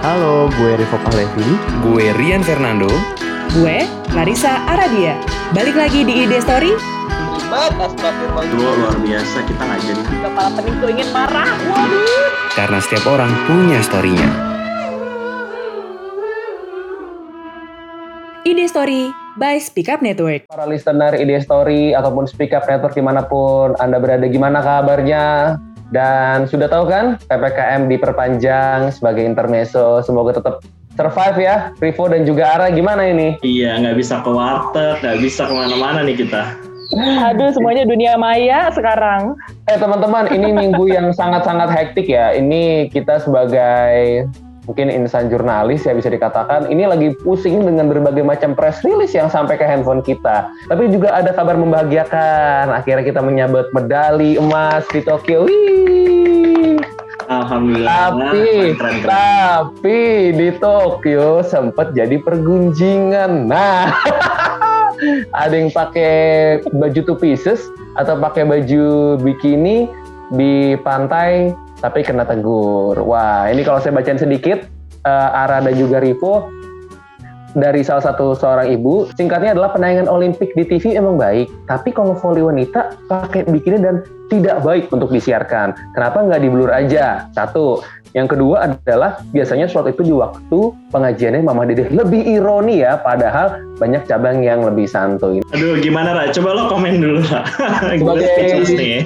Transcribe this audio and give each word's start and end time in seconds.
Halo, 0.00 0.48
gue 0.56 0.80
Rivo 0.80 0.96
Pahlevi. 1.04 1.44
Gue 1.84 2.08
Rian 2.16 2.40
Fernando. 2.40 2.88
Gue 3.52 3.84
Larissa 4.16 4.64
Aradia. 4.64 5.12
Balik 5.52 5.76
lagi 5.76 6.08
di 6.08 6.24
Ide 6.24 6.40
Story. 6.40 6.72
Hebat, 7.52 7.92
Dua 8.48 8.72
luar 8.80 8.96
biasa, 8.96 9.44
kita 9.44 9.60
nggak 9.60 9.80
jadi. 9.84 10.02
Kepala 10.24 10.48
pening 10.56 10.76
tuh 10.80 10.88
ingin 10.88 11.08
marah. 11.12 11.52
Waduh. 11.68 12.32
Karena 12.56 12.80
setiap 12.80 13.04
orang 13.12 13.28
punya 13.44 13.84
story-nya. 13.84 14.30
Ide 18.48 18.64
Story 18.72 19.12
by 19.36 19.60
Speak 19.60 19.92
Up 19.92 20.00
Network. 20.00 20.48
Para 20.48 20.64
listener 20.64 21.12
Ide 21.12 21.44
Story 21.44 21.92
ataupun 21.92 22.24
Speak 22.24 22.56
Up 22.56 22.64
Network 22.64 22.96
di 22.96 23.04
mana 23.04 23.28
pun 23.28 23.76
Anda 23.76 24.00
berada, 24.00 24.24
gimana 24.32 24.64
kabarnya? 24.64 25.60
Dan 25.90 26.46
sudah 26.46 26.70
tahu 26.70 26.86
kan, 26.86 27.18
PPKM 27.26 27.90
diperpanjang 27.90 28.94
sebagai 28.94 29.26
intermezzo. 29.26 30.02
Semoga 30.06 30.38
tetap 30.38 30.62
survive 30.94 31.38
ya, 31.42 31.56
Rivo 31.82 32.06
dan 32.06 32.22
juga 32.22 32.54
Ara. 32.54 32.70
Gimana 32.70 33.10
ini? 33.10 33.38
Iya, 33.42 33.78
nggak 33.82 33.96
bisa 33.98 34.22
ke 34.22 34.30
warteg, 34.30 35.02
nggak 35.02 35.18
bisa 35.18 35.50
ke 35.50 35.54
mana-mana 35.54 36.06
nih 36.06 36.14
kita. 36.14 36.54
Aduh, 37.30 37.54
semuanya 37.54 37.86
dunia 37.86 38.18
maya 38.18 38.66
sekarang. 38.74 39.38
Eh 39.70 39.78
teman-teman, 39.78 40.26
ini 40.34 40.50
minggu 40.50 40.90
yang 40.90 41.14
sangat-sangat 41.14 41.70
hektik 41.70 42.10
ya. 42.10 42.34
Ini 42.34 42.90
kita 42.90 43.22
sebagai 43.22 44.26
mungkin 44.68 44.92
insan 44.92 45.32
jurnalis 45.32 45.88
ya 45.88 45.96
bisa 45.96 46.12
dikatakan 46.12 46.68
ini 46.68 46.84
lagi 46.84 47.16
pusing 47.24 47.64
dengan 47.64 47.88
berbagai 47.88 48.24
macam 48.24 48.52
press 48.52 48.84
release 48.84 49.16
yang 49.16 49.32
sampai 49.32 49.56
ke 49.56 49.64
handphone 49.64 50.04
kita. 50.04 50.52
Tapi 50.68 50.92
juga 50.92 51.16
ada 51.16 51.32
kabar 51.32 51.56
membahagiakan. 51.56 52.72
Akhirnya 52.74 53.04
kita 53.04 53.20
menyabet 53.24 53.72
medali 53.72 54.36
emas 54.36 54.84
di 54.92 55.00
Tokyo. 55.00 55.48
Wih. 55.48 56.80
Alhamdulillah. 57.30 57.94
Tapi, 58.10 58.74
keren, 58.74 58.96
keren. 59.06 59.06
tapi 59.06 59.98
di 60.34 60.48
Tokyo 60.58 61.46
sempat 61.46 61.94
jadi 61.94 62.18
pergunjingan. 62.18 63.46
Nah, 63.46 63.94
ada 65.42 65.54
yang 65.54 65.70
pakai 65.70 66.58
baju 66.74 67.00
two 67.06 67.14
pieces 67.14 67.70
atau 67.94 68.18
pakai 68.18 68.42
baju 68.42 69.14
bikini 69.22 69.86
di 70.34 70.74
pantai 70.82 71.54
tapi 71.80 72.04
kena 72.04 72.28
tegur. 72.28 72.96
Wah, 73.00 73.48
ini 73.48 73.64
kalau 73.64 73.80
saya 73.80 73.96
bacain 73.96 74.20
sedikit, 74.20 74.68
uh, 75.04 75.40
Ara 75.44 75.64
dan 75.64 75.74
juga 75.76 75.98
Rivo 76.00 76.59
dari 77.58 77.82
salah 77.82 78.04
satu 78.04 78.34
seorang 78.38 78.70
ibu, 78.70 79.10
singkatnya 79.18 79.54
adalah 79.54 79.74
penayangan 79.74 80.06
Olimpik 80.06 80.54
di 80.54 80.62
TV 80.66 80.94
emang 80.94 81.18
baik, 81.18 81.50
tapi 81.66 81.90
kalau 81.90 82.14
voli 82.14 82.42
wanita 82.42 82.94
pakai 83.10 83.46
bikini 83.48 83.82
dan 83.82 84.06
tidak 84.30 84.62
baik 84.62 84.86
untuk 84.94 85.10
disiarkan. 85.10 85.74
Kenapa 85.98 86.22
nggak 86.22 86.40
di 86.40 86.48
blur 86.48 86.70
aja? 86.70 87.26
Satu. 87.34 87.82
Yang 88.10 88.34
kedua 88.34 88.66
adalah 88.66 89.22
biasanya 89.30 89.70
slot 89.70 89.86
itu 89.86 90.02
di 90.02 90.10
waktu 90.10 90.74
pengajiannya 90.90 91.46
Mama 91.46 91.62
Dede 91.62 91.94
lebih 91.94 92.18
ironi 92.26 92.82
ya, 92.82 92.98
padahal 92.98 93.62
banyak 93.78 94.02
cabang 94.10 94.42
yang 94.42 94.66
lebih 94.66 94.90
santuy. 94.90 95.38
Aduh, 95.54 95.78
gimana 95.78 96.18
Ra? 96.18 96.26
Coba 96.34 96.58
lo 96.58 96.66
komen 96.66 96.98
dulu 96.98 97.22
Ra. 97.30 97.46
Gue 98.02 98.18
Sebagai- 98.18 98.26
speechless 98.34 98.70
nih. 98.74 98.98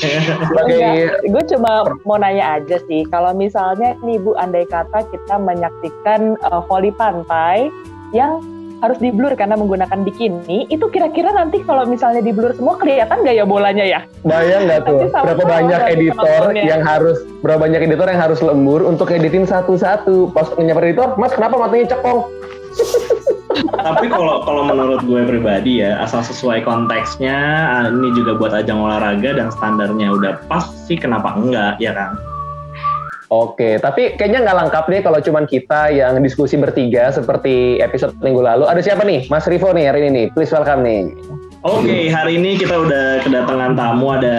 Sebagai 0.49 0.81
gue 1.21 1.43
cuma 1.53 1.85
mau 2.09 2.17
nanya 2.17 2.57
aja 2.57 2.81
sih, 2.89 3.05
kalau 3.13 3.37
misalnya 3.37 3.93
nih 4.01 4.17
Bu, 4.17 4.33
andai 4.41 4.65
kata 4.65 5.05
kita 5.13 5.37
menyaksikan 5.37 6.41
uh, 6.49 6.65
voli 6.65 6.89
pantai 6.97 7.69
yang 8.15 8.39
harus 8.85 9.01
di 9.01 9.09
blur 9.09 9.33
karena 9.33 9.57
menggunakan 9.57 10.05
bikini, 10.05 10.69
itu 10.69 10.85
kira-kira 10.93 11.33
nanti 11.33 11.65
kalau 11.65 11.89
misalnya 11.89 12.21
di 12.21 12.37
blur 12.37 12.53
semua 12.53 12.77
kelihatan 12.77 13.25
nggak 13.25 13.37
ya 13.41 13.45
bolanya 13.49 13.85
ya? 13.85 14.01
Bayang 14.29 14.69
nggak 14.69 14.85
tuh 14.85 15.09
berapa 15.09 15.43
banyak 15.45 15.81
editor 15.97 16.53
yang 16.53 16.85
harus 16.85 17.25
berapa 17.41 17.65
banyak 17.65 17.81
editor 17.89 18.07
yang 18.13 18.21
harus 18.21 18.41
lembur 18.45 18.85
untuk 18.85 19.09
editin 19.09 19.49
satu-satu. 19.49 20.37
Pas 20.37 20.53
nyamper 20.61 20.93
editor, 20.93 21.17
Mas 21.17 21.33
kenapa 21.33 21.57
matanya 21.57 21.97
cekong? 21.97 22.29
Tapi 23.85 24.11
kalau 24.11 24.43
kalau 24.43 24.67
menurut 24.67 25.01
gue 25.07 25.23
pribadi 25.31 25.79
ya, 25.81 26.03
asal 26.03 26.27
sesuai 26.27 26.67
konteksnya, 26.67 27.39
ah, 27.71 27.87
ini 27.87 28.11
juga 28.13 28.35
buat 28.35 28.51
ajang 28.51 28.83
olahraga 28.83 29.31
dan 29.39 29.49
standarnya 29.55 30.11
udah 30.11 30.43
pas 30.51 30.67
sih, 30.91 30.99
kenapa 30.99 31.39
enggak, 31.39 31.79
ya 31.79 31.95
kan? 31.95 32.19
Oke, 33.35 33.83
tapi 33.83 34.15
kayaknya 34.15 34.47
nggak 34.47 34.59
lengkap 34.63 34.85
nih 34.87 35.01
kalau 35.03 35.19
cuman 35.19 35.45
kita 35.51 35.91
yang 35.91 36.23
diskusi 36.23 36.55
bertiga 36.55 37.11
seperti 37.11 37.83
episode 37.83 38.15
minggu 38.23 38.39
lalu. 38.39 38.71
Ada 38.71 38.79
siapa 38.79 39.03
nih? 39.03 39.27
Mas 39.27 39.51
Rivo 39.51 39.75
nih 39.75 39.91
hari 39.91 40.07
ini 40.07 40.11
nih. 40.15 40.27
Please 40.39 40.55
welcome 40.55 40.87
nih. 40.87 41.11
Oke, 41.67 42.13
hari 42.13 42.39
ini 42.39 42.61
kita 42.61 42.77
udah 42.77 43.25
kedatangan 43.25 43.75
tamu 43.75 44.15
ada 44.15 44.39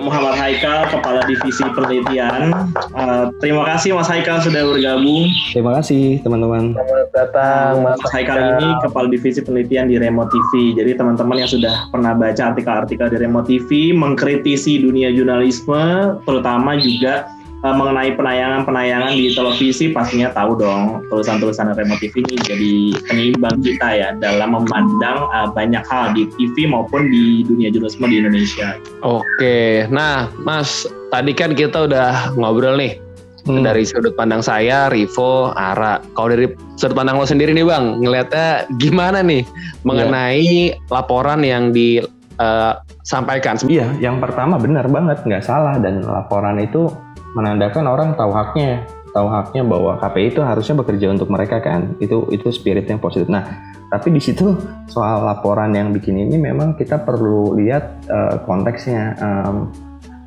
Muhammad 0.00 0.34
Haikal, 0.34 0.88
Kepala 0.90 1.22
Divisi 1.28 1.62
Penelitian. 1.70 2.50
Uh, 2.96 3.30
terima 3.38 3.62
kasih 3.68 3.94
Mas 3.94 4.10
Haikal 4.10 4.42
sudah 4.42 4.64
bergabung. 4.66 5.30
Terima 5.54 5.78
kasih 5.78 6.18
teman-teman. 6.26 6.74
Selamat 6.74 7.08
datang, 7.14 7.72
Mas. 7.86 8.00
Mas 8.00 8.10
Haikal 8.10 8.58
ini 8.58 8.68
Kepala 8.82 9.06
Divisi 9.06 9.38
Penelitian 9.44 9.86
di 9.86 10.02
Remo 10.02 10.26
TV. 10.26 10.74
Jadi 10.82 10.98
teman-teman 10.98 11.38
yang 11.38 11.50
sudah 11.52 11.92
pernah 11.94 12.16
baca 12.16 12.42
artikel-artikel 12.56 13.06
di 13.06 13.16
Remo 13.22 13.46
TV, 13.46 13.94
mengkritisi 13.94 14.82
dunia 14.82 15.14
jurnalisme, 15.14 16.18
terutama 16.26 16.80
juga 16.80 17.28
uh, 17.62 17.74
mengenai 17.74 18.14
penayangan-penayangan 18.18 19.12
di 19.14 19.32
televisi, 19.32 19.90
pastinya 19.90 20.30
tahu 20.34 20.58
dong 20.58 21.06
tulisan-tulisan 21.08 21.72
Remo 21.72 21.96
TV 21.98 22.22
ini 22.22 22.36
jadi 22.42 22.72
penyeimbang 23.08 23.56
kita 23.62 23.88
ya 23.94 24.08
dalam 24.18 24.54
memandang 24.54 25.30
uh, 25.30 25.48
banyak 25.50 25.82
hal 25.86 26.12
di 26.14 26.28
TV 26.36 26.68
maupun 26.68 27.08
di 27.08 27.46
dunia 27.46 27.70
jurnalisme 27.70 28.06
di 28.10 28.16
Indonesia. 28.20 28.76
Oke, 29.06 29.86
nah 29.88 30.28
Mas, 30.42 30.84
tadi 31.14 31.32
kan 31.32 31.54
kita 31.54 31.86
udah 31.86 32.34
ngobrol 32.36 32.76
nih 32.78 32.98
Hmm. 33.42 33.66
dari 33.66 33.82
sudut 33.82 34.14
pandang 34.14 34.38
saya, 34.38 34.86
Rivo, 34.86 35.50
Ara. 35.58 35.98
Kalau 36.14 36.30
dari 36.30 36.46
sudut 36.78 36.94
pandang 36.94 37.18
lo 37.18 37.26
sendiri 37.26 37.50
nih 37.50 37.66
Bang, 37.66 37.98
ngelihatnya 37.98 38.70
gimana 38.78 39.18
nih 39.18 39.42
mengenai 39.82 40.78
laporan 40.86 41.42
yang 41.42 41.74
disampaikan? 41.74 43.58
Iya, 43.66 43.90
yang 43.98 44.22
pertama 44.22 44.62
benar 44.62 44.86
banget, 44.86 45.26
nggak 45.26 45.42
salah 45.42 45.74
dan 45.82 46.06
laporan 46.06 46.62
itu 46.62 46.86
menandakan 47.32 47.84
orang 47.88 48.14
tahu 48.14 48.32
haknya, 48.32 48.84
tahu 49.12 49.28
haknya 49.28 49.62
bahwa 49.64 49.96
KPI 50.00 50.36
itu 50.36 50.40
harusnya 50.44 50.74
bekerja 50.80 51.06
untuk 51.12 51.28
mereka 51.32 51.60
kan. 51.60 51.96
Itu 52.00 52.28
itu 52.32 52.48
spirit 52.52 52.88
yang 52.88 53.00
positif. 53.00 53.28
Nah, 53.28 53.44
tapi 53.88 54.12
di 54.12 54.20
situ 54.20 54.56
soal 54.88 55.24
laporan 55.24 55.72
yang 55.72 55.92
bikin 55.92 56.16
ini 56.16 56.36
memang 56.40 56.76
kita 56.76 57.00
perlu 57.04 57.56
lihat 57.56 58.08
eh, 58.08 58.36
konteksnya. 58.44 59.02
Em, 59.20 59.56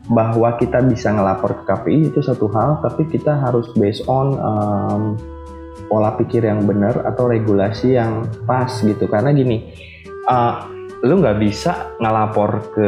bahwa 0.05 0.53
kita 0.61 0.85
bisa 0.85 1.09
ngelapor 1.09 1.61
ke 1.61 1.63
KPI 1.65 2.13
itu 2.13 2.21
satu 2.21 2.45
hal, 2.53 2.77
tapi 2.85 3.09
kita 3.09 3.41
harus 3.41 3.73
based 3.73 4.05
on 4.05 4.37
em, 4.37 5.01
pola 5.89 6.13
pikir 6.13 6.45
yang 6.45 6.65
benar 6.65 7.05
atau 7.09 7.25
regulasi 7.25 7.97
yang 7.97 8.25
pas 8.45 8.69
gitu. 8.69 9.09
Karena 9.09 9.33
gini, 9.33 9.65
eh, 10.29 10.53
lu 11.05 11.21
nggak 11.21 11.37
bisa 11.41 11.97
ngelapor 12.01 12.49
ke 12.73 12.87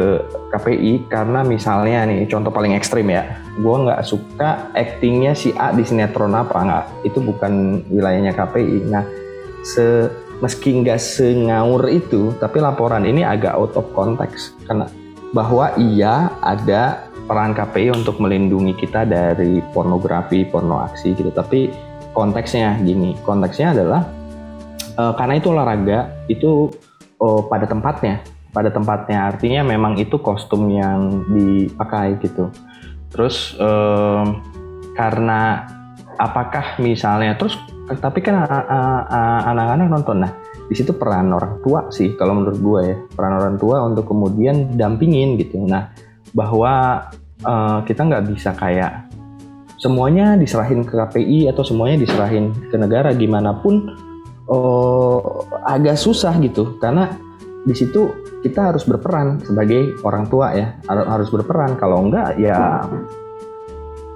KPI 0.53 1.09
karena 1.09 1.41
misalnya 1.41 2.05
nih 2.05 2.25
contoh 2.29 2.53
paling 2.53 2.77
ekstrim 2.77 3.09
ya, 3.09 3.25
gue 3.57 3.75
nggak 3.89 4.01
suka 4.05 4.69
actingnya 4.77 5.33
si 5.33 5.51
A 5.57 5.73
di 5.73 5.81
sinetron 5.81 6.37
apa 6.37 6.57
nggak, 6.61 6.85
itu 7.09 7.19
bukan 7.19 7.83
wilayahnya 7.89 8.37
KPI. 8.37 8.87
Nah, 8.87 9.03
se 9.65 10.07
meski 10.37 10.85
nggak 10.85 11.01
sengaur 11.01 11.89
itu, 11.89 12.33
tapi 12.37 12.61
laporan 12.61 13.03
ini 13.03 13.25
agak 13.25 13.57
out 13.57 13.73
of 13.73 13.89
context 13.97 14.53
karena 14.69 14.85
bahwa 15.33 15.73
iya 15.81 16.29
ada 16.39 17.09
peran 17.27 17.51
KPI 17.51 17.91
untuk 17.91 18.21
melindungi 18.23 18.77
kita 18.77 19.03
dari 19.03 19.59
pornografi, 19.75 20.47
porno 20.47 20.79
aksi 20.85 21.17
gitu. 21.17 21.33
Tapi 21.33 21.73
konteksnya 22.15 22.79
gini, 22.85 23.17
konteksnya 23.25 23.75
adalah 23.75 24.01
eh, 24.95 25.13
karena 25.17 25.33
itu 25.35 25.47
olahraga 25.51 25.99
itu 26.31 26.71
oh, 27.19 27.41
pada 27.49 27.67
tempatnya, 27.67 28.23
pada 28.55 28.71
tempatnya 28.71 29.27
artinya 29.27 29.61
memang 29.67 29.99
itu 29.99 30.15
kostum 30.21 30.71
yang 30.71 31.27
dipakai 31.33 32.15
gitu. 32.23 32.47
Terus 33.11 33.55
em, 33.59 34.27
karena 34.97 35.63
apakah 36.17 36.81
misalnya 36.81 37.37
terus 37.37 37.55
tapi 38.01 38.19
kan 38.19 38.43
anak-anak 39.47 39.87
nonton. 39.87 40.27
Nah 40.27 40.31
di 40.67 40.75
situ 40.75 40.91
peran 40.91 41.31
orang 41.31 41.63
tua 41.63 41.87
sih 41.87 42.17
kalau 42.19 42.35
menurut 42.35 42.59
gue 42.59 42.81
ya. 42.83 42.97
Peran 43.15 43.33
orang 43.39 43.55
tua 43.55 43.83
untuk 43.87 44.09
kemudian 44.11 44.75
dampingin 44.75 45.39
gitu. 45.39 45.63
Nah 45.63 45.93
bahwa 46.35 47.07
eh, 47.41 47.79
kita 47.87 48.01
nggak 48.03 48.25
bisa 48.27 48.51
kayak 48.57 49.07
semuanya 49.77 50.33
diserahin 50.35 50.81
ke 50.81 50.97
KPI 50.97 51.53
atau 51.53 51.61
semuanya 51.61 52.01
diserahin 52.01 52.49
ke 52.67 52.75
negara 52.75 53.13
gimana 53.13 53.53
pun 53.61 53.93
oh, 54.49 55.45
agak 55.63 55.95
susah 55.95 56.33
gitu. 56.41 56.75
Karena 56.81 57.13
di 57.67 57.75
situ 57.75 58.15
kita 58.41 58.71
harus 58.71 58.87
berperan 58.87 59.43
sebagai 59.43 59.99
orang 60.07 60.23
tua 60.31 60.55
ya 60.55 60.71
Har- 60.87 61.03
harus 61.03 61.27
berperan 61.27 61.75
kalau 61.75 62.07
enggak 62.07 62.39
ya 62.39 62.87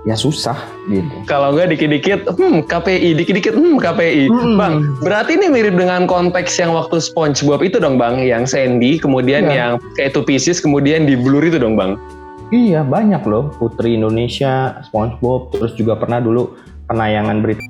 ya 0.02 0.16
susah 0.18 0.58
gitu 0.90 1.14
Kalau 1.30 1.54
nggak 1.54 1.78
dikit-dikit, 1.78 2.26
hmm 2.34 2.66
KPI, 2.66 3.14
dikit-dikit, 3.22 3.54
hmm 3.54 3.78
KPI. 3.78 4.26
Hmm. 4.34 4.58
Bang, 4.58 4.74
berarti 5.06 5.38
ini 5.38 5.46
mirip 5.54 5.78
dengan 5.78 6.10
konteks 6.10 6.58
yang 6.58 6.74
waktu 6.74 6.98
SpongeBob 6.98 7.62
itu 7.62 7.78
dong 7.78 8.02
Bang, 8.02 8.18
yang 8.18 8.50
Sandy, 8.50 8.98
kemudian 8.98 9.46
Iya. 9.46 9.54
yang 9.54 9.72
kayak 9.94 10.18
Two 10.18 10.26
Pieces, 10.26 10.58
kemudian 10.58 11.06
di 11.06 11.14
blur 11.14 11.46
itu 11.46 11.62
dong 11.62 11.78
Bang. 11.78 12.02
Iya 12.50 12.82
banyak 12.82 13.22
loh 13.30 13.54
Putri 13.62 13.94
Indonesia, 13.94 14.82
SpongeBob, 14.90 15.54
terus 15.54 15.78
juga 15.78 15.94
pernah 15.94 16.18
dulu 16.18 16.58
penayangan 16.90 17.38
berita 17.40 17.62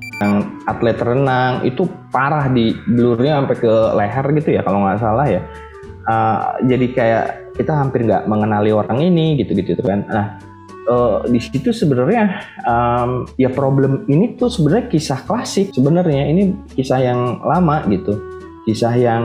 atlet 0.66 0.98
renang 0.98 1.62
itu 1.62 1.84
parah 2.10 2.48
di 2.48 2.72
blurnya 2.88 3.42
sampai 3.42 3.56
ke 3.58 3.72
leher 3.92 4.26
gitu 4.40 4.48
ya 4.56 4.60
kalau 4.64 4.80
nggak 4.88 4.98
salah 5.04 5.26
ya. 5.28 5.42
Uh, 6.02 6.58
jadi 6.66 6.86
kayak 6.90 7.24
kita 7.54 7.72
hampir 7.76 8.02
nggak 8.08 8.26
mengenali 8.26 8.74
orang 8.74 8.98
ini 8.98 9.38
gitu-gitu 9.38 9.78
kan. 9.84 10.02
Nah 10.08 10.26
uh, 10.88 11.22
di 11.28 11.38
situ 11.38 11.70
sebenarnya 11.70 12.42
um, 12.66 13.28
ya 13.38 13.52
problem 13.52 14.06
ini 14.08 14.34
tuh 14.34 14.50
sebenarnya 14.50 14.90
kisah 14.90 15.20
klasik. 15.26 15.70
Sebenarnya 15.74 16.26
ini 16.26 16.56
kisah 16.74 17.00
yang 17.02 17.20
lama 17.44 17.84
gitu, 17.90 18.18
kisah 18.66 18.94
yang 18.96 19.22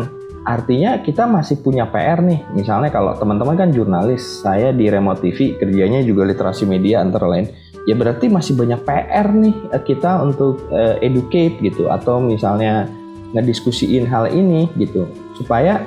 artinya 0.47 1.03
kita 1.03 1.27
masih 1.27 1.59
punya 1.59 1.89
PR 1.91 2.23
nih. 2.23 2.39
Misalnya 2.55 2.87
kalau 2.87 3.15
teman-teman 3.19 3.59
kan 3.59 3.69
jurnalis, 3.75 4.23
saya 4.23 4.71
di 4.71 4.87
Remote 4.87 5.19
TV 5.19 5.59
kerjanya 5.59 5.99
juga 6.05 6.23
literasi 6.23 6.63
media 6.63 7.03
antara 7.03 7.27
lain. 7.27 7.51
Ya 7.87 7.95
berarti 7.95 8.27
masih 8.27 8.59
banyak 8.59 8.83
PR 8.83 9.27
nih 9.31 9.55
eh, 9.71 9.83
kita 9.83 10.19
untuk 10.19 10.59
uh, 10.71 10.99
educate 10.99 11.59
gitu. 11.63 11.87
Atau 11.91 12.19
misalnya 12.23 12.87
ngediskusiin 13.35 14.07
hal 14.07 14.31
ini 14.31 14.71
gitu. 14.79 15.07
Supaya 15.35 15.83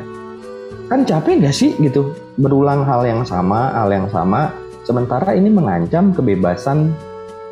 kan 0.91 1.07
capek 1.07 1.47
gak 1.47 1.55
sih 1.55 1.79
gitu? 1.79 2.13
Berulang 2.35 2.83
hal 2.83 3.07
yang 3.07 3.23
sama 3.23 3.71
hal 3.79 3.95
yang 3.95 4.11
sama. 4.11 4.51
Sementara 4.83 5.39
ini 5.39 5.47
mengancam 5.47 6.11
kebebasan 6.11 6.91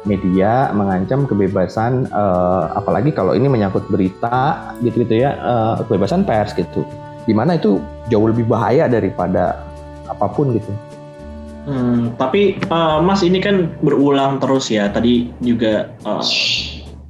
media 0.03 0.75
mengancam 0.75 1.23
kebebasan 1.29 2.11
uh, 2.11 2.75
apalagi 2.75 3.15
kalau 3.15 3.35
ini 3.39 3.47
menyangkut 3.47 3.87
berita 3.87 4.75
gitu 4.83 5.07
gitu 5.07 5.23
ya 5.23 5.39
uh, 5.39 5.79
kebebasan 5.87 6.27
pers 6.27 6.51
gitu. 6.59 6.83
Di 7.29 7.37
mana 7.37 7.55
itu 7.55 7.79
jauh 8.11 8.27
lebih 8.27 8.51
bahaya 8.51 8.91
daripada 8.91 9.63
apa 10.11 10.27
pun 10.35 10.51
gitu. 10.59 10.75
Hmm, 11.69 12.17
tapi 12.17 12.57
uh, 12.73 12.99
Mas 13.05 13.21
ini 13.21 13.39
kan 13.45 13.71
berulang 13.85 14.41
terus 14.41 14.73
ya. 14.73 14.89
Tadi 14.89 15.31
juga 15.45 15.93
uh, 16.09 16.25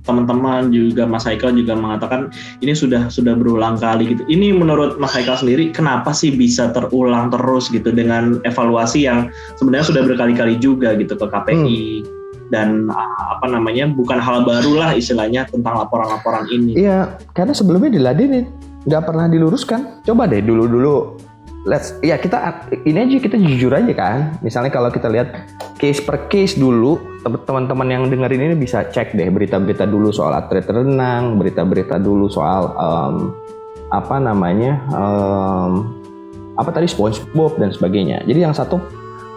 teman-teman 0.09 0.73
juga 0.73 1.05
Mas 1.05 1.29
Haikal 1.29 1.53
juga 1.53 1.77
mengatakan 1.77 2.33
ini 2.65 2.73
sudah 2.73 3.13
sudah 3.13 3.37
berulang 3.37 3.77
kali 3.77 4.17
gitu. 4.17 4.25
Ini 4.25 4.57
menurut 4.57 4.97
Mas 4.97 5.13
Haikal 5.13 5.37
sendiri 5.37 5.69
kenapa 5.69 6.17
sih 6.17 6.33
bisa 6.33 6.73
terulang 6.73 7.29
terus 7.29 7.69
gitu 7.69 7.93
dengan 7.93 8.41
evaluasi 8.49 9.05
yang 9.05 9.29
sebenarnya 9.61 9.93
sudah 9.93 10.03
berkali-kali 10.09 10.57
juga 10.57 10.97
gitu 10.97 11.13
ke 11.21 11.27
KPI 11.29 11.55
hmm. 12.01 12.05
dan 12.49 12.89
uh, 12.89 13.37
apa 13.37 13.47
namanya 13.53 13.93
bukan 13.93 14.17
hal 14.17 14.49
baru 14.49 14.81
lah 14.81 14.91
istilahnya 14.97 15.45
tentang 15.53 15.77
laporan-laporan 15.77 16.49
ini. 16.49 16.81
Iya, 16.81 17.21
karena 17.37 17.53
sebelumnya 17.53 17.93
diladenin 17.93 18.49
nggak 18.89 19.05
pernah 19.05 19.29
diluruskan. 19.29 20.01
Coba 20.09 20.25
deh 20.25 20.41
dulu-dulu 20.41 21.28
let's 21.69 21.93
ya 22.01 22.17
kita 22.17 22.65
ini 22.89 23.05
aja 23.05 23.17
kita 23.21 23.37
jujur 23.37 23.77
aja 23.77 23.93
kan. 23.93 24.19
Misalnya 24.41 24.73
kalau 24.73 24.89
kita 24.89 25.13
lihat 25.13 25.53
case 25.77 26.01
per 26.01 26.33
case 26.33 26.57
dulu 26.57 26.97
teman-teman 27.45 27.85
yang 27.93 28.03
dengerin 28.09 28.49
ini 28.49 28.57
bisa 28.57 28.89
cek 28.89 29.13
deh 29.13 29.29
berita-berita 29.29 29.85
dulu 29.85 30.09
soal 30.09 30.33
atlet 30.33 30.65
renang 30.65 31.37
berita-berita 31.37 32.01
dulu 32.01 32.33
soal 32.33 32.73
um, 32.73 33.37
apa 33.93 34.17
namanya 34.17 34.81
um, 34.89 35.93
apa 36.57 36.73
tadi 36.73 36.89
SpongeBob 36.89 37.61
dan 37.61 37.69
sebagainya. 37.71 38.25
Jadi 38.25 38.49
yang 38.49 38.57
satu 38.57 38.81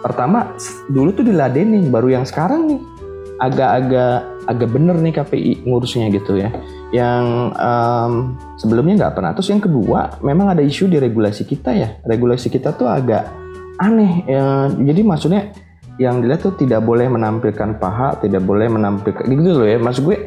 pertama 0.00 0.56
dulu 0.88 1.12
tuh 1.12 1.28
diladenin 1.28 1.92
baru 1.92 2.16
yang 2.16 2.24
sekarang 2.24 2.66
nih. 2.66 2.80
Agak-agak 3.42 4.31
agak 4.50 4.74
bener 4.74 4.98
nih 4.98 5.14
KPI 5.14 5.52
ngurusnya 5.66 6.10
gitu 6.10 6.38
ya 6.38 6.50
yang 6.92 7.56
um, 7.56 8.36
sebelumnya 8.60 9.08
nggak 9.08 9.14
pernah. 9.16 9.32
Terus 9.32 9.48
yang 9.48 9.64
kedua, 9.64 10.20
memang 10.20 10.52
ada 10.52 10.60
isu 10.60 10.92
di 10.92 11.00
regulasi 11.00 11.48
kita 11.48 11.72
ya. 11.72 11.96
Regulasi 12.04 12.52
kita 12.52 12.76
tuh 12.76 12.84
agak 12.84 13.32
aneh. 13.80 14.28
Ya, 14.28 14.68
jadi 14.68 15.00
maksudnya 15.00 15.56
yang 15.96 16.20
dilihat 16.20 16.44
tuh 16.44 16.52
tidak 16.60 16.84
boleh 16.84 17.08
menampilkan 17.08 17.80
paha, 17.80 18.20
tidak 18.20 18.44
boleh 18.44 18.68
menampilkan 18.68 19.24
gitu 19.24 19.50
loh 19.56 19.64
ya. 19.64 19.80
Maksud 19.80 20.04
gue 20.04 20.18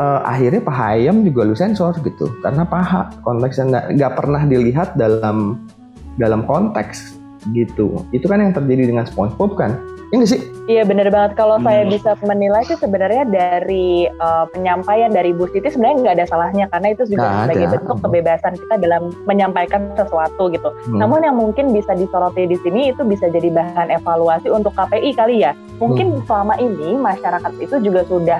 uh, 0.00 0.20
akhirnya 0.24 0.64
paha 0.64 0.96
ayam 0.96 1.20
juga 1.24 1.44
lu 1.44 1.56
sensor 1.56 1.92
gitu 2.00 2.32
karena 2.40 2.64
paha 2.64 3.12
konteksnya 3.20 3.92
nggak 3.92 4.12
pernah 4.16 4.42
dilihat 4.48 4.96
dalam 4.96 5.68
dalam 6.16 6.44
konteks 6.44 7.21
gitu. 7.50 8.06
Itu 8.14 8.30
kan 8.30 8.38
yang 8.38 8.54
terjadi 8.54 8.94
dengan 8.94 9.04
SpongeBob 9.10 9.58
kan 9.58 9.74
ini 10.12 10.28
iya 10.28 10.32
sih? 10.36 10.40
Iya 10.68 10.82
benar 10.84 11.08
banget. 11.08 11.40
Kalau 11.40 11.56
hmm. 11.56 11.64
saya 11.64 11.82
bisa 11.88 12.10
menilai 12.20 12.62
sih 12.68 12.76
sebenarnya 12.76 13.24
dari 13.32 14.06
uh, 14.20 14.44
penyampaian 14.52 15.08
dari 15.08 15.32
Bu 15.32 15.48
Siti 15.48 15.72
sebenarnya 15.72 16.04
nggak 16.04 16.16
ada 16.20 16.26
salahnya 16.28 16.64
karena 16.68 16.88
itu 16.92 17.02
juga 17.08 17.24
nah, 17.24 17.34
sebagai 17.48 17.64
ada. 17.66 17.72
bentuk 17.80 17.96
kebebasan 18.04 18.52
kita 18.60 18.74
dalam 18.76 19.02
menyampaikan 19.24 19.88
sesuatu 19.96 20.52
gitu. 20.52 20.68
Hmm. 20.68 21.00
Namun 21.00 21.24
yang 21.24 21.40
mungkin 21.40 21.72
bisa 21.72 21.96
disoroti 21.96 22.44
di 22.44 22.60
sini 22.60 22.92
itu 22.92 23.02
bisa 23.08 23.32
jadi 23.32 23.48
bahan 23.48 23.88
evaluasi 23.88 24.52
untuk 24.52 24.76
KPI 24.76 25.16
kali 25.16 25.48
ya. 25.48 25.56
Mungkin 25.80 26.20
hmm. 26.20 26.28
selama 26.28 26.60
ini 26.60 26.92
masyarakat 27.00 27.52
itu 27.56 27.76
juga 27.80 28.04
sudah 28.04 28.38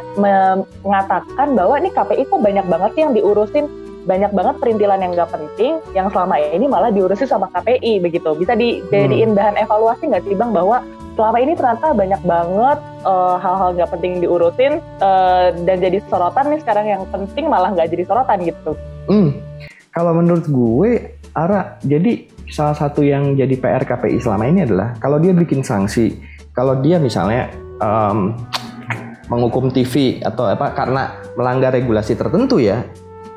mengatakan 0.85 1.57
bahwa 1.57 1.81
ini 1.81 1.89
KPI 1.89 2.29
kok 2.29 2.45
banyak 2.45 2.67
banget 2.69 2.93
yang 3.01 3.11
diurusin 3.17 3.65
banyak 4.03 4.35
banget 4.35 4.55
perintilan 4.59 4.99
yang 4.99 5.13
nggak 5.15 5.31
penting 5.31 5.79
yang 5.95 6.11
selama 6.11 6.35
ini 6.39 6.67
malah 6.67 6.91
diurusin 6.91 7.31
sama 7.31 7.47
KPI 7.55 8.03
begitu 8.03 8.35
bisa 8.35 8.59
dijadiin 8.59 9.31
hmm. 9.31 9.39
bahan 9.39 9.57
evaluasi 9.63 10.11
nggak 10.11 10.27
sih 10.27 10.35
bang 10.35 10.51
bahwa 10.51 10.83
selama 11.15 11.39
ini 11.39 11.53
ternyata 11.55 11.87
banyak 11.93 12.23
banget 12.25 12.79
uh, 13.05 13.37
hal-hal 13.39 13.71
nggak 13.77 13.91
penting 13.93 14.13
diurusin 14.25 14.81
uh, 15.05 15.53
dan 15.65 15.77
jadi 15.79 15.99
sorotan 16.09 16.51
nih 16.51 16.61
sekarang 16.65 16.87
yang 16.89 17.03
penting 17.13 17.47
malah 17.47 17.71
nggak 17.73 17.93
jadi 17.93 18.05
sorotan 18.09 18.39
gitu. 18.43 18.73
Hmm. 19.07 19.31
Kalau 19.93 20.17
menurut 20.17 20.49
gue, 20.49 21.21
Ara, 21.37 21.77
jadi 21.85 22.25
salah 22.49 22.73
satu 22.73 23.05
yang 23.05 23.37
jadi 23.37 23.53
PR 23.61 23.85
KPI 23.85 24.25
selama 24.25 24.49
ini 24.49 24.65
adalah 24.65 24.97
kalau 24.97 25.21
dia 25.21 25.37
bikin 25.37 25.61
sanksi, 25.61 26.17
kalau 26.57 26.81
dia 26.81 26.97
misalnya 26.97 27.53
um, 27.77 28.33
menghukum 29.29 29.69
TV 29.69 30.21
atau 30.25 30.49
apa 30.49 30.73
karena 30.73 31.21
melanggar 31.37 31.77
regulasi 31.77 32.17
tertentu 32.17 32.57
ya, 32.57 32.89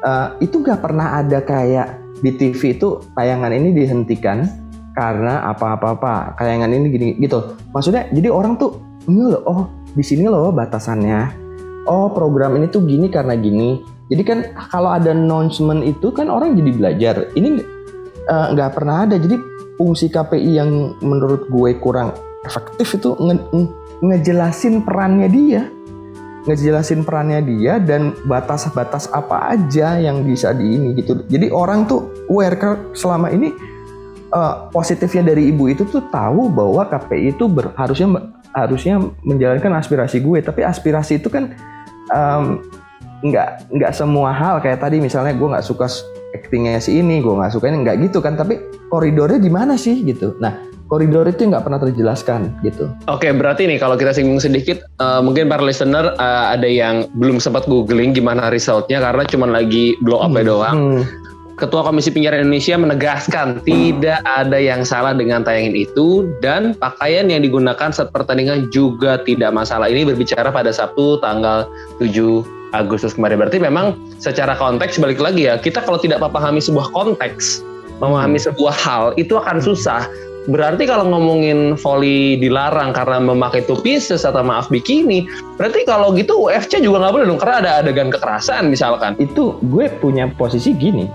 uh, 0.06 0.38
itu 0.40 0.62
nggak 0.62 0.80
pernah 0.80 1.19
ada 1.19 1.42
kayak 1.42 2.00
di 2.22 2.31
TV 2.38 2.78
itu 2.78 3.02
tayangan 3.18 3.52
ini 3.52 3.75
dihentikan 3.75 4.48
karena 4.96 5.44
apa-apa-apa 5.52 6.40
kayangan 6.40 6.72
ini 6.72 6.88
gini 6.94 7.07
gitu. 7.19 7.57
Maksudnya 7.75 8.07
jadi 8.16 8.31
orang 8.31 8.56
tuh 8.56 8.80
ini 9.10 9.36
loh 9.36 9.44
oh 9.44 9.62
di 9.92 10.04
sini 10.06 10.30
loh 10.30 10.54
batasannya. 10.54 11.44
Oh 11.86 12.10
program 12.10 12.56
ini 12.56 12.72
tuh 12.72 12.88
gini 12.88 13.12
karena 13.12 13.36
gini. 13.36 13.84
Jadi 14.07 14.24
kan 14.24 14.40
kalau 14.72 14.94
ada 14.94 15.12
announcement 15.12 15.84
itu 15.84 16.13
kan 16.13 16.31
orang 16.31 16.56
jadi 16.56 16.72
belajar. 16.72 17.16
Ini 17.36 17.50
eh, 18.30 18.48
nggak 18.56 18.69
uh, 18.72 18.74
pernah 18.74 19.06
ada. 19.06 19.19
Jadi 19.19 19.36
fungsi 19.75 20.07
KPI 20.07 20.52
yang 20.56 20.96
menurut 21.04 21.52
gue 21.52 21.75
kurang 21.84 22.16
efektif 22.48 22.96
itu 22.96 23.18
nge 23.19 23.38
ngejelasin 24.00 24.86
perannya 24.86 25.28
dia 25.28 25.62
ngejelasin 26.45 27.01
perannya 27.01 27.42
dia 27.42 27.81
dan 27.81 28.14
batas-batas 28.30 29.09
apa 29.09 29.57
aja 29.57 29.97
yang 29.97 30.21
bisa 30.21 30.54
di 30.54 30.78
ini 30.78 30.94
gitu. 30.94 31.25
Jadi 31.25 31.49
orang 31.49 31.90
tuh 31.90 32.14
aware 32.30 32.57
selama 32.94 33.33
ini 33.33 33.49
uh, 34.30 34.69
positifnya 34.69 35.33
dari 35.33 35.49
ibu 35.49 35.66
itu 35.66 35.83
tuh 35.90 36.06
tahu 36.14 36.54
bahwa 36.54 36.85
KPI 36.85 37.33
itu 37.33 37.49
ber, 37.49 37.73
harusnya 37.73 38.30
harusnya 38.54 39.02
menjalankan 39.25 39.73
aspirasi 39.81 40.21
gue. 40.21 40.45
Tapi 40.45 40.61
aspirasi 40.61 41.18
itu 41.18 41.33
kan 41.33 41.57
um, 42.14 42.61
nggak 43.25 43.73
nggak 43.73 43.92
semua 43.97 44.30
hal. 44.30 44.61
Kayak 44.61 44.85
tadi 44.85 45.02
misalnya 45.02 45.33
gue 45.33 45.49
nggak 45.49 45.66
suka 45.66 45.90
actingnya 46.37 46.78
si 46.78 47.02
ini 47.02 47.25
gue 47.25 47.33
nggak 47.33 47.57
suka 47.57 47.73
ini 47.73 47.81
nggak 47.81 47.97
gitu 48.06 48.21
kan. 48.21 48.37
Tapi 48.37 48.61
koridornya 48.94 49.42
di 49.42 49.49
mana 49.49 49.73
sih 49.81 50.06
gitu? 50.06 50.37
Nah 50.37 50.75
koridor 50.95 51.28
itu 51.28 51.52
nggak 51.52 51.68
pernah 51.68 51.80
terjelaskan 51.83 52.56
gitu. 52.64 52.87
Oke, 53.11 53.28
berarti 53.35 53.68
nih 53.68 53.75
kalau 53.83 53.99
kita 53.99 54.16
singgung 54.16 54.40
sedikit, 54.40 54.87
uh, 55.04 55.19
mungkin 55.19 55.52
para 55.52 55.59
listener 55.59 56.16
uh, 56.16 56.56
ada 56.56 56.64
yang 56.64 57.11
belum 57.19 57.44
sempat 57.44 57.68
googling 57.68 58.16
gimana 58.16 58.47
resultnya 58.47 59.04
karena 59.04 59.28
cuma 59.28 59.52
lagi 59.52 59.99
blow 59.99 60.23
up 60.23 60.31
hmm. 60.31 60.47
doang. 60.47 60.78
Hmm. 60.80 61.04
Ketua 61.56 61.87
Komisi 61.87 62.11
Penyiaran 62.11 62.44
Indonesia 62.52 62.75
menegaskan 62.75 63.64
tidak 63.64 64.19
ada 64.28 64.59
yang 64.59 64.83
salah 64.83 65.16
dengan 65.16 65.40
tayangan 65.40 65.71
itu 65.71 66.28
dan 66.44 66.75
pakaian 66.75 67.31
yang 67.31 67.47
digunakan 67.47 67.95
saat 67.95 68.11
pertandingan 68.11 68.68
juga 68.75 69.23
tidak 69.23 69.56
masalah. 69.56 69.87
Ini 69.87 70.04
berbicara 70.04 70.52
pada 70.52 70.75
Sabtu 70.75 71.16
tanggal 71.23 71.64
7 72.04 72.44
Agustus 72.75 73.16
kemarin. 73.16 73.40
Berarti 73.40 73.64
memang 73.64 73.95
secara 74.19 74.52
konteks 74.59 74.99
balik 74.99 75.23
lagi 75.23 75.47
ya, 75.47 75.56
kita 75.56 75.80
kalau 75.80 75.95
tidak 75.95 76.19
memahami 76.19 76.59
sebuah 76.59 76.92
konteks, 76.92 77.64
memahami 78.04 78.35
sebuah 78.35 78.75
hal 78.75 79.16
itu 79.16 79.40
akan 79.40 79.64
susah. 79.64 80.04
Berarti 80.45 80.85
kalau 80.85 81.09
ngomongin 81.09 81.73
volley 81.73 82.37
dilarang 82.37 82.94
karena 82.94 83.18
memakai 83.18 83.66
two 83.66 83.81
pieces 83.81 84.21
atau 84.21 84.45
maaf 84.45 84.69
bikini, 84.69 85.25
berarti 85.57 85.81
kalau 85.90 86.14
gitu 86.14 86.45
UFC 86.45 86.78
juga 86.85 87.02
nggak 87.02 87.14
boleh 87.18 87.25
dong 87.25 87.42
karena 87.42 87.56
ada 87.66 87.71
adegan 87.81 88.14
kekerasan 88.14 88.69
misalkan. 88.69 89.18
Itu 89.18 89.57
gue 89.66 89.90
punya 89.97 90.30
posisi 90.30 90.78
gini, 90.78 91.09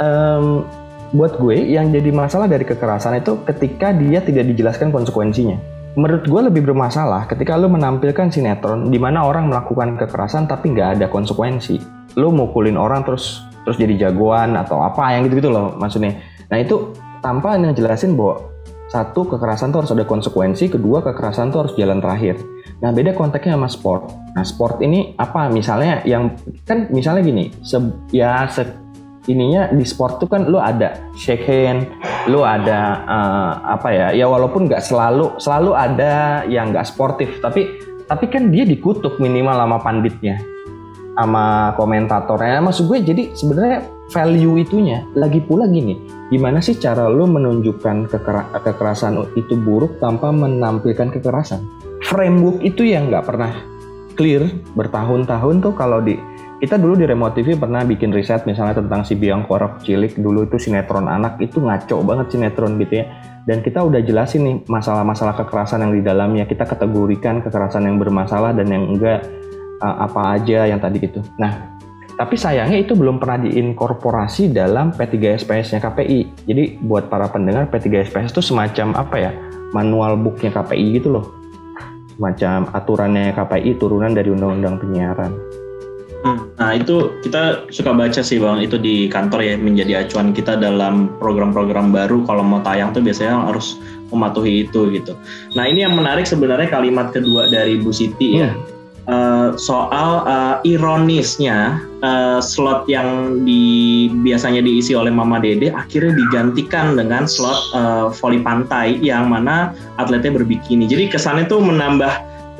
um, 0.00 0.64
buat 1.12 1.36
gue 1.36 1.68
yang 1.68 1.92
jadi 1.92 2.08
masalah 2.08 2.48
dari 2.48 2.64
kekerasan 2.64 3.20
itu 3.20 3.44
ketika 3.44 3.92
dia 3.92 4.24
tidak 4.24 4.48
dijelaskan 4.48 4.88
konsekuensinya. 4.88 5.60
Menurut 5.92 6.24
gue 6.24 6.40
lebih 6.48 6.72
bermasalah 6.72 7.28
ketika 7.28 7.52
lo 7.60 7.68
menampilkan 7.68 8.32
sinetron 8.32 8.88
di 8.88 8.96
mana 8.96 9.28
orang 9.28 9.52
melakukan 9.52 10.00
kekerasan 10.00 10.48
tapi 10.48 10.72
nggak 10.72 10.96
ada 10.96 11.06
konsekuensi. 11.12 11.76
Lo 12.16 12.32
mukulin 12.32 12.80
orang 12.80 13.04
terus 13.04 13.44
terus 13.68 13.76
jadi 13.76 14.08
jagoan 14.08 14.56
atau 14.56 14.80
apa 14.80 15.12
yang 15.12 15.28
gitu-gitu 15.28 15.52
loh 15.52 15.76
maksudnya. 15.76 16.16
Nah 16.48 16.56
itu 16.56 16.96
tanpa 17.20 17.60
ngejelasin 17.60 18.16
bahwa 18.16 18.51
satu 18.92 19.24
kekerasan 19.24 19.72
tuh 19.72 19.80
harus 19.80 19.92
ada 19.96 20.04
konsekuensi, 20.04 20.68
kedua 20.68 21.00
kekerasan 21.00 21.48
tuh 21.48 21.64
harus 21.64 21.72
jalan 21.80 22.04
terakhir. 22.04 22.36
Nah 22.84 22.92
beda 22.92 23.16
konteksnya 23.16 23.56
sama 23.56 23.72
sport. 23.72 24.12
Nah 24.36 24.44
sport 24.44 24.84
ini 24.84 25.16
apa? 25.16 25.48
Misalnya 25.48 26.04
yang 26.04 26.36
kan 26.68 26.92
misalnya 26.92 27.24
gini, 27.24 27.48
se, 27.64 27.80
ya 28.12 28.44
se, 28.52 28.68
ininya 29.32 29.72
di 29.72 29.88
sport 29.88 30.20
tuh 30.20 30.28
kan 30.28 30.44
lu 30.44 30.60
ada 30.60 31.00
shake 31.16 31.48
hand, 31.48 31.88
lu 32.28 32.44
ada 32.44 33.00
uh, 33.08 33.52
apa 33.80 33.88
ya? 33.96 34.08
Ya 34.12 34.28
walaupun 34.28 34.68
nggak 34.68 34.84
selalu 34.84 35.40
selalu 35.40 35.72
ada 35.72 36.44
yang 36.44 36.68
nggak 36.68 36.84
sportif, 36.84 37.40
tapi 37.40 37.64
tapi 38.04 38.28
kan 38.28 38.52
dia 38.52 38.68
dikutuk 38.68 39.16
minimal 39.16 39.56
sama 39.56 39.80
panditnya, 39.80 40.36
sama 41.16 41.72
komentatornya. 41.80 42.60
Maksud 42.60 42.84
gue 42.92 42.98
jadi 43.00 43.22
sebenarnya 43.32 43.88
value 44.12 44.60
itunya. 44.60 45.08
Lagi 45.16 45.40
pula 45.40 45.64
gini, 45.64 45.96
gimana 46.28 46.60
sih 46.60 46.76
cara 46.76 47.08
lu 47.08 47.24
menunjukkan 47.24 48.12
keker 48.12 48.36
kekerasan 48.60 49.16
itu 49.34 49.56
buruk 49.56 49.96
tanpa 49.98 50.28
menampilkan 50.28 51.08
kekerasan? 51.08 51.64
Framework 52.04 52.60
itu 52.60 52.84
yang 52.84 53.08
nggak 53.08 53.24
pernah 53.24 53.52
clear 54.14 54.44
bertahun-tahun 54.76 55.64
tuh 55.64 55.72
kalau 55.72 56.04
di 56.04 56.20
kita 56.62 56.78
dulu 56.78 56.94
di 56.94 57.10
Remote 57.10 57.42
TV 57.42 57.58
pernah 57.58 57.82
bikin 57.82 58.14
riset 58.14 58.46
misalnya 58.46 58.78
tentang 58.78 59.02
si 59.02 59.18
Biang 59.18 59.50
Korok 59.50 59.82
Cilik 59.82 60.14
dulu 60.14 60.46
itu 60.46 60.62
sinetron 60.62 61.10
anak 61.10 61.42
itu 61.42 61.58
ngaco 61.58 62.06
banget 62.06 62.38
sinetron 62.38 62.78
gitu 62.78 63.02
ya. 63.02 63.10
Dan 63.42 63.58
kita 63.58 63.82
udah 63.82 63.98
jelasin 63.98 64.46
nih 64.46 64.56
masalah-masalah 64.70 65.34
kekerasan 65.42 65.82
yang 65.82 65.92
di 65.98 66.02
dalamnya 66.06 66.46
kita 66.46 66.62
kategorikan 66.62 67.42
kekerasan 67.42 67.90
yang 67.90 67.98
bermasalah 67.98 68.54
dan 68.54 68.70
yang 68.70 68.86
enggak 68.94 69.26
uh, 69.82 70.06
apa 70.06 70.38
aja 70.38 70.70
yang 70.70 70.78
tadi 70.78 71.02
gitu. 71.02 71.18
Nah 71.42 71.81
tapi 72.16 72.36
sayangnya 72.36 72.84
itu 72.84 72.92
belum 72.92 73.16
pernah 73.16 73.40
diinkorporasi 73.48 74.52
dalam 74.52 74.92
P3SPS-nya 74.92 75.80
KPI 75.80 76.44
jadi 76.44 76.76
buat 76.84 77.08
para 77.08 77.28
pendengar 77.32 77.72
P3SPS 77.72 78.36
itu 78.36 78.42
semacam 78.44 78.92
apa 78.96 79.16
ya? 79.16 79.32
Manual 79.72 80.20
booknya 80.20 80.52
KPI 80.52 81.00
gitu 81.00 81.16
loh. 81.16 81.24
Semacam 82.12 82.68
aturannya 82.76 83.32
KPI 83.32 83.80
turunan 83.80 84.12
dari 84.12 84.28
undang-undang 84.28 84.76
penyiaran. 84.76 85.32
Hmm, 86.22 86.38
nah 86.54 86.70
itu 86.76 87.18
kita 87.24 87.66
suka 87.72 87.90
baca 87.96 88.20
sih 88.20 88.38
bang. 88.38 88.62
Itu 88.62 88.76
di 88.78 89.08
kantor 89.08 89.40
ya 89.42 89.54
menjadi 89.58 90.06
acuan 90.06 90.30
kita 90.36 90.60
dalam 90.60 91.10
program-program 91.18 91.90
baru. 91.90 92.22
Kalau 92.28 92.44
mau 92.44 92.60
tayang 92.62 92.94
tuh 92.94 93.02
biasanya 93.02 93.48
harus 93.48 93.80
mematuhi 94.12 94.68
itu 94.68 94.92
gitu. 94.92 95.16
Nah 95.56 95.66
ini 95.66 95.82
yang 95.82 95.96
menarik 95.96 96.28
sebenarnya 96.28 96.68
kalimat 96.68 97.10
kedua 97.10 97.48
dari 97.48 97.80
Bu 97.80 97.90
Siti 97.90 98.38
ya 98.38 98.52
uh, 99.08 99.54
soal 99.58 100.22
uh, 100.26 100.56
ironisnya 100.62 101.82
uh, 102.04 102.38
slot 102.38 102.86
yang 102.86 103.42
di 103.42 104.06
biasanya 104.22 104.62
diisi 104.62 104.94
oleh 104.94 105.10
Mama 105.10 105.42
Dede 105.42 105.72
akhirnya 105.74 106.14
digantikan 106.18 106.94
dengan 106.94 107.26
slot 107.26 107.58
uh, 107.74 108.06
voli 108.12 108.42
pantai 108.42 108.98
yang 109.02 109.30
mana 109.30 109.74
atletnya 109.98 110.36
berbikini. 110.38 110.86
Jadi 110.86 111.10
kesannya 111.10 111.48
tuh 111.50 111.62
menambah 111.62 112.12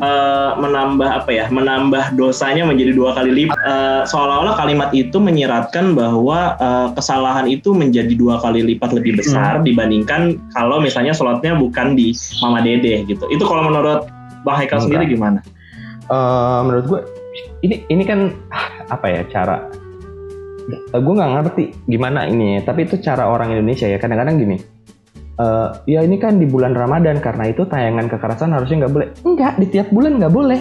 uh, 0.03 0.59
menambah 0.59 1.09
apa 1.09 1.31
ya 1.31 1.45
menambah 1.49 2.19
dosanya 2.19 2.67
menjadi 2.67 2.93
dua 2.97 3.15
kali 3.15 3.31
lipat 3.45 3.59
uh, 3.63 4.03
seolah-olah 4.09 4.55
kalimat 4.59 4.91
itu 4.91 5.17
menyiratkan 5.23 5.95
bahwa 5.95 6.59
uh, 6.59 6.89
kesalahan 6.97 7.47
itu 7.47 7.71
menjadi 7.71 8.13
dua 8.19 8.43
kali 8.43 8.65
lipat 8.75 8.91
lebih 8.97 9.23
besar 9.23 9.61
hmm. 9.61 9.65
dibandingkan 9.67 10.41
kalau 10.57 10.83
misalnya 10.83 11.15
sholatnya 11.15 11.55
bukan 11.55 11.95
di 11.95 12.15
Mama 12.43 12.65
Dede 12.65 13.07
gitu 13.07 13.25
itu 13.31 13.45
kalau 13.47 13.69
menurut 13.69 14.09
Bang 14.43 14.59
Haikal 14.59 14.83
sendiri 14.83 15.07
gimana? 15.07 15.39
Uh, 16.13 16.61
menurut 16.69 16.85
gue 16.85 17.01
ini 17.65 17.89
ini 17.89 18.05
kan 18.05 18.29
apa 18.93 19.07
ya 19.09 19.25
cara 19.33 19.65
uh, 20.93 21.01
gue 21.01 21.15
nggak 21.17 21.33
ngerti 21.41 21.65
gimana 21.89 22.29
ini 22.29 22.61
tapi 22.61 22.85
itu 22.85 23.01
cara 23.01 23.33
orang 23.33 23.57
Indonesia 23.57 23.89
ya 23.89 23.97
kadang-kadang 23.97 24.37
gini 24.37 24.61
uh, 25.41 25.69
ya 25.89 26.05
ini 26.05 26.21
kan 26.21 26.37
di 26.37 26.47
bulan 26.49 26.77
Ramadan 26.77 27.23
karena 27.23 27.49
itu 27.49 27.65
tayangan 27.65 28.11
kekerasan 28.11 28.53
harusnya 28.53 28.87
nggak 28.87 28.95
boleh. 28.95 29.09
Enggak, 29.25 29.53
di 29.59 29.67
tiap 29.71 29.89
bulan 29.95 30.19
nggak 30.19 30.35
boleh. 30.35 30.61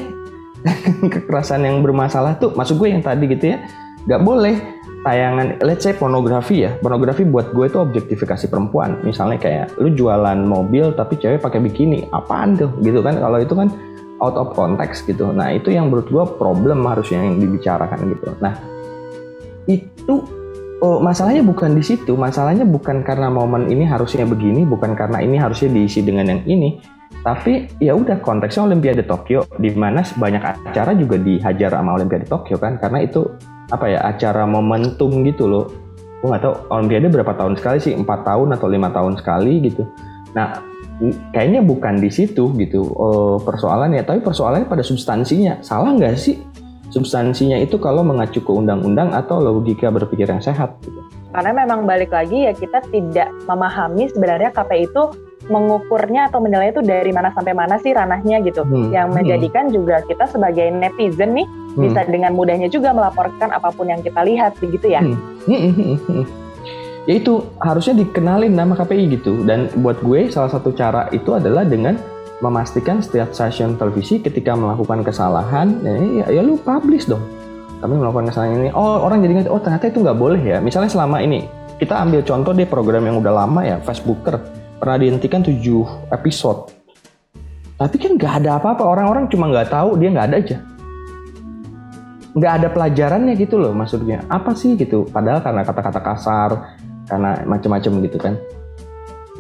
kekerasan 1.13 1.65
yang 1.65 1.81
bermasalah 1.81 2.38
tuh, 2.38 2.53
masuk 2.53 2.86
gue 2.86 2.93
yang 2.93 3.01
tadi 3.01 3.25
gitu 3.25 3.58
ya, 3.58 3.65
nggak 4.05 4.22
boleh 4.22 4.55
tayangan, 5.01 5.58
let's 5.65 5.81
say 5.81 5.98
pornografi 5.98 6.70
ya. 6.70 6.77
Pornografi 6.77 7.25
buat 7.25 7.50
gue 7.50 7.65
itu 7.65 7.81
objektifikasi 7.81 8.46
perempuan. 8.46 9.01
Misalnya 9.01 9.41
kayak 9.41 9.81
lu 9.81 9.89
jualan 9.98 10.38
mobil 10.46 10.93
tapi 10.93 11.17
cewek 11.17 11.41
pakai 11.41 11.65
bikini, 11.65 12.05
apaan 12.13 12.53
tuh 12.53 12.70
gitu 12.86 13.01
kan? 13.01 13.17
Kalau 13.17 13.41
itu 13.41 13.58
kan 13.58 13.74
out 14.22 14.38
of 14.38 14.54
context 14.54 15.10
gitu. 15.10 15.34
Nah 15.34 15.51
itu 15.51 15.74
yang 15.74 15.90
menurut 15.90 16.08
gue 16.08 16.25
problem 16.38 16.86
harusnya 16.86 17.25
yang 17.25 17.42
dibicarakan 17.42 18.00
gitu. 18.13 18.30
Nah 18.38 18.54
itu 19.66 20.16
oh, 20.82 20.98
masalahnya 21.01 21.42
bukan 21.46 21.74
di 21.74 21.84
situ. 21.84 22.13
Masalahnya 22.13 22.63
bukan 22.63 23.01
karena 23.01 23.34
momen 23.34 23.70
ini 23.70 23.86
harusnya 23.86 24.24
begini, 24.24 24.63
bukan 24.63 24.94
karena 24.94 25.22
ini 25.22 25.38
harusnya 25.42 25.74
diisi 25.74 26.06
dengan 26.06 26.30
yang 26.30 26.42
ini. 26.46 26.82
Tapi 27.22 27.78
ya 27.78 27.94
udah 27.94 28.18
konteksnya 28.18 28.66
Olimpiade 28.66 29.06
Tokyo, 29.06 29.46
di 29.62 29.70
mana 29.78 30.01
banyak 30.01 30.42
acara 30.42 30.98
juga 30.98 31.22
dihajar 31.22 31.70
sama 31.70 31.94
Olimpiade 31.94 32.25
Tokyo 32.25 32.58
kan, 32.58 32.82
karena 32.82 33.06
itu 33.06 33.30
apa 33.70 33.86
ya 33.86 34.01
acara 34.01 34.50
momentum 34.50 35.22
gitu 35.22 35.46
loh. 35.46 35.70
Gue 36.18 36.34
nggak 36.34 36.42
tahu 36.42 36.54
Olimpiade 36.74 37.13
berapa 37.13 37.34
tahun 37.38 37.62
sekali 37.62 37.78
sih, 37.78 37.94
empat 37.94 38.25
tahun 38.25 38.58
atau 38.58 38.66
lima 38.66 38.90
tahun 38.90 39.22
sekali 39.22 39.70
gitu. 39.70 39.86
Nah 40.34 40.71
kayaknya 41.34 41.65
bukan 41.65 41.98
di 41.98 42.10
situ 42.13 42.53
gitu 42.58 42.86
oh, 42.93 43.41
persoalannya, 43.41 44.05
tapi 44.05 44.22
persoalannya 44.22 44.70
pada 44.70 44.86
substansinya. 44.86 45.58
Salah 45.65 45.98
nggak 45.98 46.15
sih 46.17 46.38
substansinya 46.91 47.58
itu 47.58 47.79
kalau 47.79 48.03
mengacu 48.03 48.43
ke 48.43 48.51
undang-undang 48.51 49.15
atau 49.15 49.39
logika 49.41 49.89
berpikir 49.89 50.27
yang 50.29 50.43
sehat. 50.43 50.77
Gitu. 50.84 51.00
Karena 51.31 51.63
memang 51.63 51.88
balik 51.88 52.12
lagi 52.12 52.46
ya 52.46 52.53
kita 52.53 52.84
tidak 52.91 53.31
memahami 53.48 54.12
sebenarnya 54.12 54.51
KPI 54.51 54.91
itu 54.91 55.03
mengukurnya 55.50 56.29
atau 56.29 56.38
menilai 56.38 56.70
itu 56.70 56.86
dari 56.86 57.10
mana 57.10 57.34
sampai 57.34 57.55
mana 57.55 57.79
sih 57.81 57.96
ranahnya 57.96 58.43
gitu. 58.46 58.62
Hmm. 58.62 58.93
Yang 58.93 59.08
hmm. 59.10 59.15
menjadikan 59.17 59.65
hmm. 59.72 59.74
juga 59.74 59.96
kita 60.05 60.25
sebagai 60.29 60.67
netizen 60.70 61.34
nih 61.34 61.48
hmm. 61.48 61.81
bisa 61.81 62.00
dengan 62.05 62.36
mudahnya 62.36 62.67
juga 62.67 62.93
melaporkan 62.93 63.50
apa 63.50 63.72
pun 63.74 63.89
yang 63.89 64.03
kita 64.03 64.22
lihat 64.22 64.53
begitu 64.60 64.91
ya. 64.91 65.01
Hmm. 65.01 66.27
Hmm. 67.01 67.10
Hmm. 67.10 67.10
hmm. 67.10 67.10
Ya 67.10 67.13
itu 67.17 67.34
harusnya 67.58 67.93
dikenalin 67.98 68.53
nama 68.53 68.74
KPI 68.77 69.03
gitu. 69.17 69.41
Dan 69.41 69.74
buat 69.81 69.98
gue 70.05 70.29
salah 70.29 70.53
satu 70.53 70.70
cara 70.74 71.10
itu 71.10 71.34
adalah 71.34 71.65
dengan 71.65 71.98
memastikan 72.41 73.00
setiap 73.00 73.31
stasiun 73.31 73.77
televisi 73.77 74.17
ketika 74.17 74.58
melakukan 74.58 75.05
kesalahan 75.05 75.77
ya, 75.86 75.93
ya, 75.93 76.25
ya 76.34 76.41
lu 76.41 76.58
publish 76.58 77.05
dong 77.05 77.22
kami 77.79 78.01
melakukan 78.01 78.34
kesalahan 78.34 78.65
ini 78.65 78.70
oh 78.74 79.05
orang 79.05 79.22
jadi 79.22 79.46
oh 79.50 79.62
ternyata 79.62 79.93
itu 79.93 80.01
nggak 80.01 80.17
boleh 80.17 80.41
ya 80.41 80.58
misalnya 80.58 80.89
selama 80.89 81.22
ini 81.22 81.46
kita 81.77 82.01
ambil 82.01 82.25
contoh 82.25 82.51
deh 82.53 82.65
program 82.65 83.05
yang 83.05 83.22
udah 83.22 83.46
lama 83.46 83.62
ya 83.62 83.77
Facebooker 83.86 84.41
pernah 84.81 84.98
dihentikan 84.98 85.46
7 85.46 85.53
episode 86.10 86.74
tapi 87.77 87.96
kan 88.01 88.17
nggak 88.17 88.34
ada 88.46 88.58
apa-apa 88.58 88.84
orang-orang 88.86 89.29
cuma 89.29 89.46
nggak 89.50 89.70
tahu 89.70 90.01
dia 90.01 90.10
nggak 90.10 90.27
ada 90.34 90.38
aja 90.41 90.58
nggak 92.31 92.53
ada 92.58 92.67
pelajarannya 92.74 93.34
gitu 93.38 93.62
loh 93.62 93.74
maksudnya 93.74 94.25
apa 94.29 94.58
sih 94.58 94.74
gitu 94.77 95.05
padahal 95.10 95.46
karena 95.46 95.62
kata-kata 95.62 96.00
kasar 96.01 96.50
karena 97.12 97.44
macam-macam 97.44 97.91
gitu 98.08 98.15
kan. 98.15 98.39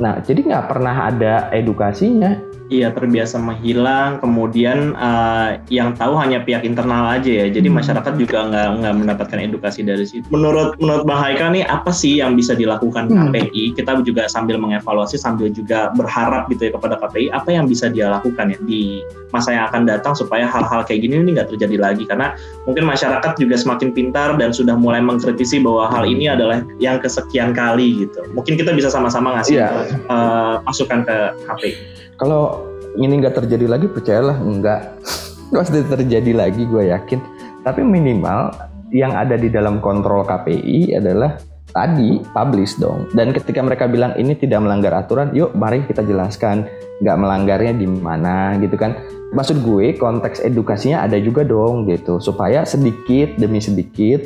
Nah 0.03 0.19
jadi 0.19 0.43
nggak 0.43 0.67
pernah 0.67 1.07
ada 1.07 1.47
edukasinya 1.55 2.50
Iya 2.71 2.95
terbiasa 2.95 3.35
menghilang, 3.35 4.23
kemudian 4.23 4.95
uh, 4.95 5.59
yang 5.67 5.91
tahu 5.91 6.15
hanya 6.15 6.39
pihak 6.39 6.63
internal 6.63 7.03
aja 7.03 7.27
ya. 7.27 7.51
Jadi 7.51 7.67
hmm. 7.67 7.83
masyarakat 7.83 8.13
juga 8.15 8.47
nggak 8.47 8.67
nggak 8.79 8.95
mendapatkan 8.95 9.39
edukasi 9.43 9.83
dari 9.83 10.07
situ. 10.07 10.23
Menurut 10.31 10.79
menurut 10.79 11.03
Bang 11.03 11.19
Haika 11.19 11.51
nih 11.51 11.67
apa 11.67 11.91
sih 11.91 12.23
yang 12.23 12.39
bisa 12.39 12.55
dilakukan 12.55 13.11
hmm. 13.11 13.35
KPI? 13.35 13.75
Kita 13.75 13.99
juga 14.07 14.31
sambil 14.31 14.55
mengevaluasi 14.55 15.19
sambil 15.19 15.51
juga 15.51 15.91
berharap 15.99 16.47
gitu 16.47 16.71
ya 16.71 16.79
kepada 16.79 16.95
KPI 16.95 17.35
apa 17.35 17.51
yang 17.51 17.67
bisa 17.67 17.91
dia 17.91 18.07
lakukan 18.07 18.55
ya 18.55 18.57
di 18.63 19.03
masa 19.35 19.51
yang 19.51 19.67
akan 19.67 19.83
datang 19.83 20.15
supaya 20.15 20.47
hal-hal 20.47 20.87
kayak 20.87 21.03
gini 21.03 21.27
ini 21.27 21.35
nggak 21.35 21.51
terjadi 21.51 21.75
lagi 21.75 22.07
karena 22.07 22.39
mungkin 22.63 22.87
masyarakat 22.87 23.35
juga 23.35 23.59
semakin 23.59 23.91
pintar 23.91 24.39
dan 24.39 24.55
sudah 24.55 24.79
mulai 24.79 25.03
mengkritisi 25.03 25.59
bahwa 25.59 25.91
hal 25.91 26.07
ini 26.07 26.31
adalah 26.31 26.63
yang 26.79 27.03
kesekian 27.03 27.51
kali 27.51 28.07
gitu. 28.07 28.23
Mungkin 28.31 28.55
kita 28.55 28.71
bisa 28.71 28.87
sama-sama 28.87 29.35
ngasih 29.35 29.59
yeah. 29.59 29.75
Iya. 29.75 29.95
uh, 30.07 30.55
masukan 30.63 31.03
ke 31.03 31.17
KPI 31.51 31.90
kalau 32.21 32.69
ini 33.01 33.17
nggak 33.17 33.33
terjadi 33.41 33.65
lagi 33.65 33.89
percayalah 33.89 34.37
nggak. 34.37 34.81
Pasti 35.57 35.81
terjadi 35.83 36.31
lagi 36.37 36.63
gue 36.69 36.93
yakin. 36.93 37.19
Tapi 37.65 37.81
minimal 37.81 38.53
yang 38.93 39.17
ada 39.17 39.35
di 39.35 39.49
dalam 39.49 39.81
kontrol 39.81 40.23
KPI 40.23 40.95
adalah 41.01 41.41
tadi 41.73 42.21
publish 42.31 42.77
dong. 42.77 43.09
Dan 43.11 43.33
ketika 43.33 43.59
mereka 43.59 43.89
bilang 43.89 44.15
ini 44.15 44.37
tidak 44.37 44.63
melanggar 44.63 44.95
aturan 44.95 45.33
yuk 45.33 45.51
mari 45.57 45.83
kita 45.83 46.05
jelaskan. 46.05 46.69
Nggak 47.01 47.17
melanggarnya 47.17 47.73
di 47.73 47.87
mana 47.89 48.55
gitu 48.61 48.77
kan. 48.77 48.95
Maksud 49.33 49.65
gue 49.65 49.97
konteks 49.97 50.45
edukasinya 50.45 51.01
ada 51.03 51.17
juga 51.17 51.41
dong 51.41 51.89
gitu. 51.89 52.21
Supaya 52.21 52.63
sedikit 52.63 53.35
demi 53.35 53.59
sedikit 53.59 54.23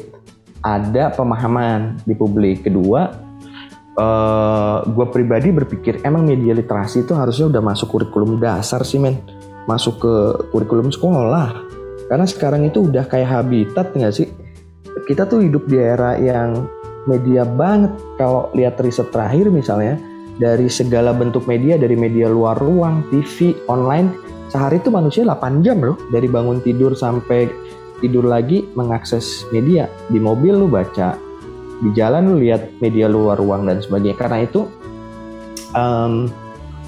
ada 0.62 1.10
pemahaman 1.16 1.98
di 2.06 2.14
publik. 2.14 2.68
Kedua 2.68 3.25
uh, 4.00 4.04
eh, 4.04 4.78
gue 4.92 5.06
pribadi 5.12 5.50
berpikir 5.52 6.04
emang 6.04 6.28
media 6.28 6.56
literasi 6.56 7.08
itu 7.08 7.16
harusnya 7.16 7.52
udah 7.52 7.62
masuk 7.64 7.88
kurikulum 7.92 8.38
dasar 8.40 8.84
sih 8.84 9.00
men. 9.00 9.20
Masuk 9.66 9.98
ke 9.98 10.14
kurikulum 10.54 10.94
sekolah. 10.94 11.66
Karena 12.06 12.26
sekarang 12.30 12.70
itu 12.70 12.86
udah 12.86 13.10
kayak 13.10 13.30
habitat 13.42 13.90
nggak 13.98 14.14
sih? 14.14 14.30
Kita 15.10 15.26
tuh 15.26 15.42
hidup 15.42 15.66
di 15.66 15.82
era 15.82 16.14
yang 16.22 16.70
media 17.10 17.42
banget. 17.46 17.98
Kalau 18.22 18.54
lihat 18.54 18.78
riset 18.78 19.10
terakhir 19.10 19.50
misalnya 19.50 19.98
dari 20.38 20.70
segala 20.70 21.16
bentuk 21.16 21.50
media, 21.50 21.80
dari 21.80 21.98
media 21.98 22.30
luar 22.30 22.60
ruang, 22.62 23.08
TV, 23.10 23.58
online, 23.66 24.14
sehari 24.54 24.78
itu 24.78 24.94
manusia 24.94 25.26
8 25.26 25.66
jam 25.66 25.82
loh, 25.82 25.98
dari 26.14 26.30
bangun 26.30 26.62
tidur 26.62 26.94
sampai 26.94 27.50
tidur 28.04 28.28
lagi 28.28 28.68
mengakses 28.78 29.48
media. 29.50 29.90
Di 30.12 30.22
mobil 30.22 30.54
lu 30.54 30.70
baca, 30.70 31.18
di 31.84 31.90
jalan 31.96 32.32
lu 32.32 32.36
lihat 32.40 32.80
media 32.80 33.10
luar 33.10 33.40
ruang 33.40 33.68
dan 33.68 33.84
sebagainya. 33.84 34.16
Karena 34.16 34.38
itu 34.46 34.70
um, 35.76 36.32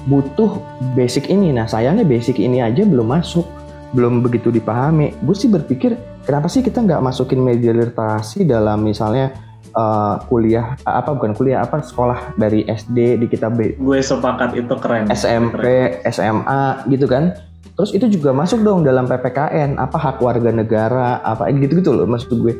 butuh 0.08 0.58
basic 0.96 1.28
ini. 1.28 1.52
Nah 1.52 1.68
sayangnya 1.68 2.06
basic 2.06 2.40
ini 2.40 2.64
aja 2.64 2.82
belum 2.86 3.08
masuk, 3.12 3.44
belum 3.92 4.24
begitu 4.24 4.48
dipahami. 4.48 5.12
Gue 5.20 5.36
sih 5.36 5.52
berpikir 5.52 5.94
kenapa 6.24 6.48
sih 6.48 6.64
kita 6.64 6.80
nggak 6.84 7.04
masukin 7.04 7.44
media 7.44 7.76
literasi 7.76 8.48
dalam 8.48 8.84
misalnya 8.84 9.36
uh, 9.76 10.20
kuliah 10.26 10.76
apa 10.84 11.12
bukan 11.12 11.36
kuliah 11.36 11.64
apa 11.64 11.84
sekolah 11.84 12.38
dari 12.40 12.64
SD 12.64 13.20
di 13.20 13.26
kitab 13.28 13.60
B. 13.60 13.76
Gue 13.76 14.00
sepakat 14.00 14.56
itu 14.56 14.74
keren. 14.80 15.10
SMP, 15.12 16.00
keren. 16.02 16.08
SMA 16.08 16.64
gitu 16.88 17.04
kan. 17.04 17.36
Terus 17.78 17.94
itu 17.94 18.10
juga 18.10 18.34
masuk 18.34 18.66
dong 18.66 18.82
dalam 18.82 19.06
PPKN 19.06 19.78
apa 19.78 19.94
hak 19.94 20.18
warga 20.18 20.50
negara 20.50 21.22
apa 21.22 21.46
gitu-gitu 21.54 21.94
loh 21.94 22.10
maksud 22.10 22.34
gue. 22.42 22.54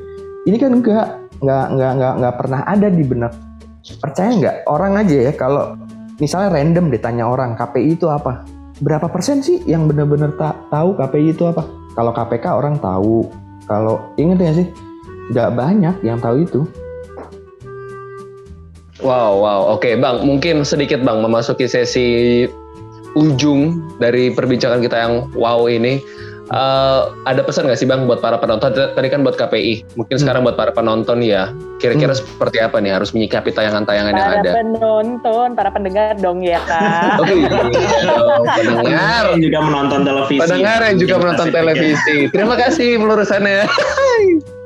Ini 0.47 0.56
kan 0.62 0.70
enggak 0.70 1.27
nggak 1.38 1.66
nggak 1.75 1.92
nggak 1.99 2.14
nggak 2.18 2.35
pernah 2.35 2.61
ada 2.66 2.88
di 2.90 3.04
benak 3.07 3.33
percaya 4.02 4.30
nggak 4.35 4.57
orang 4.66 4.92
aja 4.99 5.16
ya 5.30 5.33
kalau 5.33 5.78
misalnya 6.18 6.50
random 6.59 6.90
ditanya 6.90 7.25
orang 7.25 7.54
KPI 7.54 7.99
itu 7.99 8.07
apa 8.11 8.42
berapa 8.83 9.07
persen 9.11 9.42
sih 9.42 9.62
yang 9.66 9.87
benar-benar 9.87 10.35
tak 10.38 10.54
tahu 10.71 10.95
KPI 10.99 11.35
itu 11.35 11.47
apa 11.47 11.66
kalau 11.95 12.11
KPK 12.14 12.47
orang 12.54 12.76
tahu 12.78 13.26
kalau 13.66 14.02
inget 14.18 14.38
ya 14.38 14.52
sih 14.54 14.66
nggak 15.35 15.50
banyak 15.54 15.95
yang 16.02 16.18
tahu 16.18 16.42
itu 16.42 16.62
Wow, 18.99 19.38
wow. 19.38 19.61
Oke, 19.78 19.95
Bang. 19.95 20.26
Mungkin 20.26 20.66
sedikit, 20.66 21.07
Bang, 21.07 21.23
memasuki 21.23 21.71
sesi 21.71 22.42
ujung 23.14 23.95
dari 24.02 24.35
perbincangan 24.35 24.83
kita 24.83 24.97
yang 24.99 25.14
wow 25.38 25.71
ini. 25.71 26.02
Uh, 26.49 27.12
ada 27.28 27.45
pesan 27.45 27.69
nggak 27.69 27.76
sih 27.76 27.85
bang 27.85 28.09
buat 28.09 28.25
para 28.25 28.40
penonton? 28.40 28.73
Tadi 28.73 29.09
kan 29.12 29.21
buat 29.21 29.37
KPI, 29.37 30.00
mungkin 30.00 30.17
hmm. 30.17 30.23
sekarang 30.25 30.40
buat 30.49 30.57
para 30.57 30.73
penonton 30.73 31.21
ya. 31.21 31.52
Kira-kira 31.76 32.17
hmm. 32.17 32.21
seperti 32.25 32.59
apa 32.64 32.81
nih 32.81 32.97
harus 32.97 33.12
menyikapi 33.12 33.52
tayangan-tayangan 33.52 34.14
yang 34.17 34.31
ada? 34.40 34.50
Para 34.57 34.61
penonton, 34.64 35.49
para 35.52 35.71
pendengar 35.71 36.17
dong 36.17 36.40
ya 36.40 36.57
kak. 36.64 37.21
oh 37.21 37.28
iya, 37.28 37.49
pendengar 38.57 39.23
yang 39.37 39.40
juga 39.45 39.59
menonton 39.61 40.00
televisi. 40.09 40.40
Pendengar 40.40 40.78
yang 40.81 40.97
juga 40.97 41.14
menonton 41.21 41.49
televisi. 41.52 42.17
Terima 42.33 42.55
kasih 42.57 42.88
pelurusannya. 42.97 43.61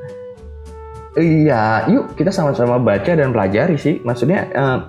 iya, 1.18 1.64
yuk 1.90 2.14
kita 2.14 2.30
sama-sama 2.30 2.78
baca 2.78 3.10
dan 3.10 3.34
pelajari 3.34 3.74
sih. 3.74 3.98
Maksudnya 4.06 4.46
uh, 4.54 4.86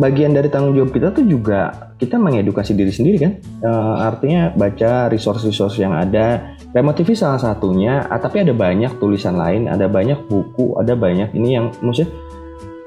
bagian 0.00 0.32
dari 0.32 0.48
tanggung 0.48 0.72
jawab 0.72 0.96
kita 0.96 1.12
tuh 1.12 1.28
juga 1.28 1.91
kita 2.02 2.18
mengedukasi 2.18 2.74
diri 2.74 2.90
sendiri 2.90 3.16
kan? 3.22 3.32
Uh, 3.62 4.02
artinya 4.02 4.50
baca 4.50 5.06
resource-resource 5.06 5.78
yang 5.78 5.94
ada. 5.94 6.58
Remo 6.74 6.90
TV 6.90 7.14
salah 7.14 7.38
satunya 7.38 8.02
uh, 8.10 8.18
tapi 8.18 8.42
ada 8.42 8.50
banyak 8.50 8.98
tulisan 8.98 9.38
lain 9.38 9.70
ada 9.70 9.86
banyak 9.86 10.24
buku 10.26 10.74
ada 10.80 10.96
banyak 10.98 11.30
ini 11.36 11.54
yang 11.54 11.70
maksudnya 11.84 12.10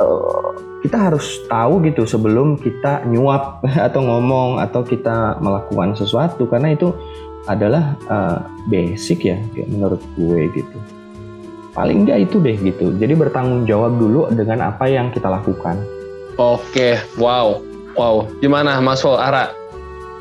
uh, 0.03 0.51
kita 0.83 0.97
harus 1.09 1.47
tahu 1.47 1.81
gitu 1.87 2.03
sebelum 2.03 2.59
kita 2.59 3.07
nyuap 3.07 3.63
atau 3.87 4.01
ngomong 4.03 4.59
atau 4.59 4.83
kita 4.83 5.39
melakukan 5.39 5.95
sesuatu. 5.95 6.43
Karena 6.51 6.75
itu 6.75 6.91
adalah 7.47 7.95
uh, 8.11 8.39
basic 8.67 9.31
ya 9.31 9.37
menurut 9.69 10.01
gue 10.19 10.49
gitu. 10.51 10.77
Paling 11.71 12.03
enggak 12.03 12.27
itu 12.31 12.43
deh 12.43 12.57
gitu. 12.59 12.91
Jadi 12.99 13.13
bertanggung 13.15 13.63
jawab 13.63 13.95
dulu 13.95 14.27
dengan 14.31 14.71
apa 14.71 14.87
yang 14.91 15.11
kita 15.11 15.27
lakukan. 15.27 15.79
Oke, 16.35 16.99
wow, 17.15 17.63
wow. 17.95 18.27
Gimana 18.39 18.79
Mas 18.79 19.01
Fo, 19.01 19.15
Ara? 19.15 19.51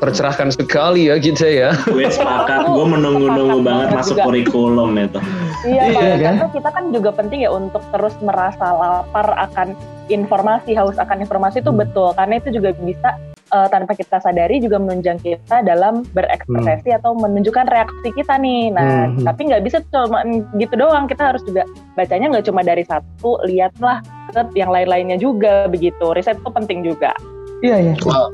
Tercerahkan 0.03 0.51
sekali 0.51 1.07
ya 1.07 1.15
kita 1.15 1.47
ya. 1.47 1.69
Gue 1.87 2.11
sepakat, 2.11 2.67
gue 2.67 2.85
menunggu-nunggu 2.85 3.63
banget 3.63 3.87
masuk 3.95 4.19
juga. 4.19 4.27
kurikulum 4.27 4.91
itu. 4.99 5.19
Iya, 5.63 5.83
iya 5.87 6.13
kan? 6.19 6.35
Karena 6.35 6.49
kita 6.51 6.69
kan 6.75 6.83
juga 6.91 7.09
penting 7.15 7.39
ya 7.47 7.51
untuk 7.55 7.81
terus 7.95 8.13
merasa 8.19 8.75
lapar 8.75 9.31
akan 9.49 9.71
informasi, 10.11 10.75
haus 10.75 10.99
akan 10.99 11.23
informasi 11.23 11.63
itu 11.63 11.71
hmm. 11.71 11.81
betul. 11.81 12.11
Karena 12.11 12.43
itu 12.43 12.53
juga 12.53 12.75
bisa 12.75 13.15
uh, 13.55 13.67
tanpa 13.71 13.95
kita 13.95 14.19
sadari 14.21 14.59
juga 14.61 14.77
menunjang 14.77 15.17
kita 15.23 15.63
dalam 15.65 16.03
berekspresi 16.11 16.91
hmm. 16.91 16.99
atau 17.01 17.11
menunjukkan 17.17 17.65
reaksi 17.71 18.09
kita 18.13 18.35
nih. 18.35 18.75
Nah, 18.75 19.09
hmm. 19.09 19.23
tapi 19.25 19.41
nggak 19.49 19.63
bisa 19.63 19.79
cuma 19.89 20.21
gitu 20.59 20.75
doang. 20.75 21.07
Kita 21.07 21.33
harus 21.33 21.41
juga 21.47 21.63
bacanya 21.95 22.35
nggak 22.35 22.45
cuma 22.51 22.61
dari 22.61 22.83
satu, 22.85 23.41
lihatlah 23.47 24.03
ke 24.35 24.43
yang 24.59 24.69
lain-lainnya 24.69 25.17
juga 25.17 25.71
begitu. 25.71 26.13
Riset 26.13 26.37
itu 26.37 26.51
penting 26.51 26.83
juga. 26.85 27.15
Iya, 27.63 27.91
iya. 27.91 27.93
Wow. 28.03 28.31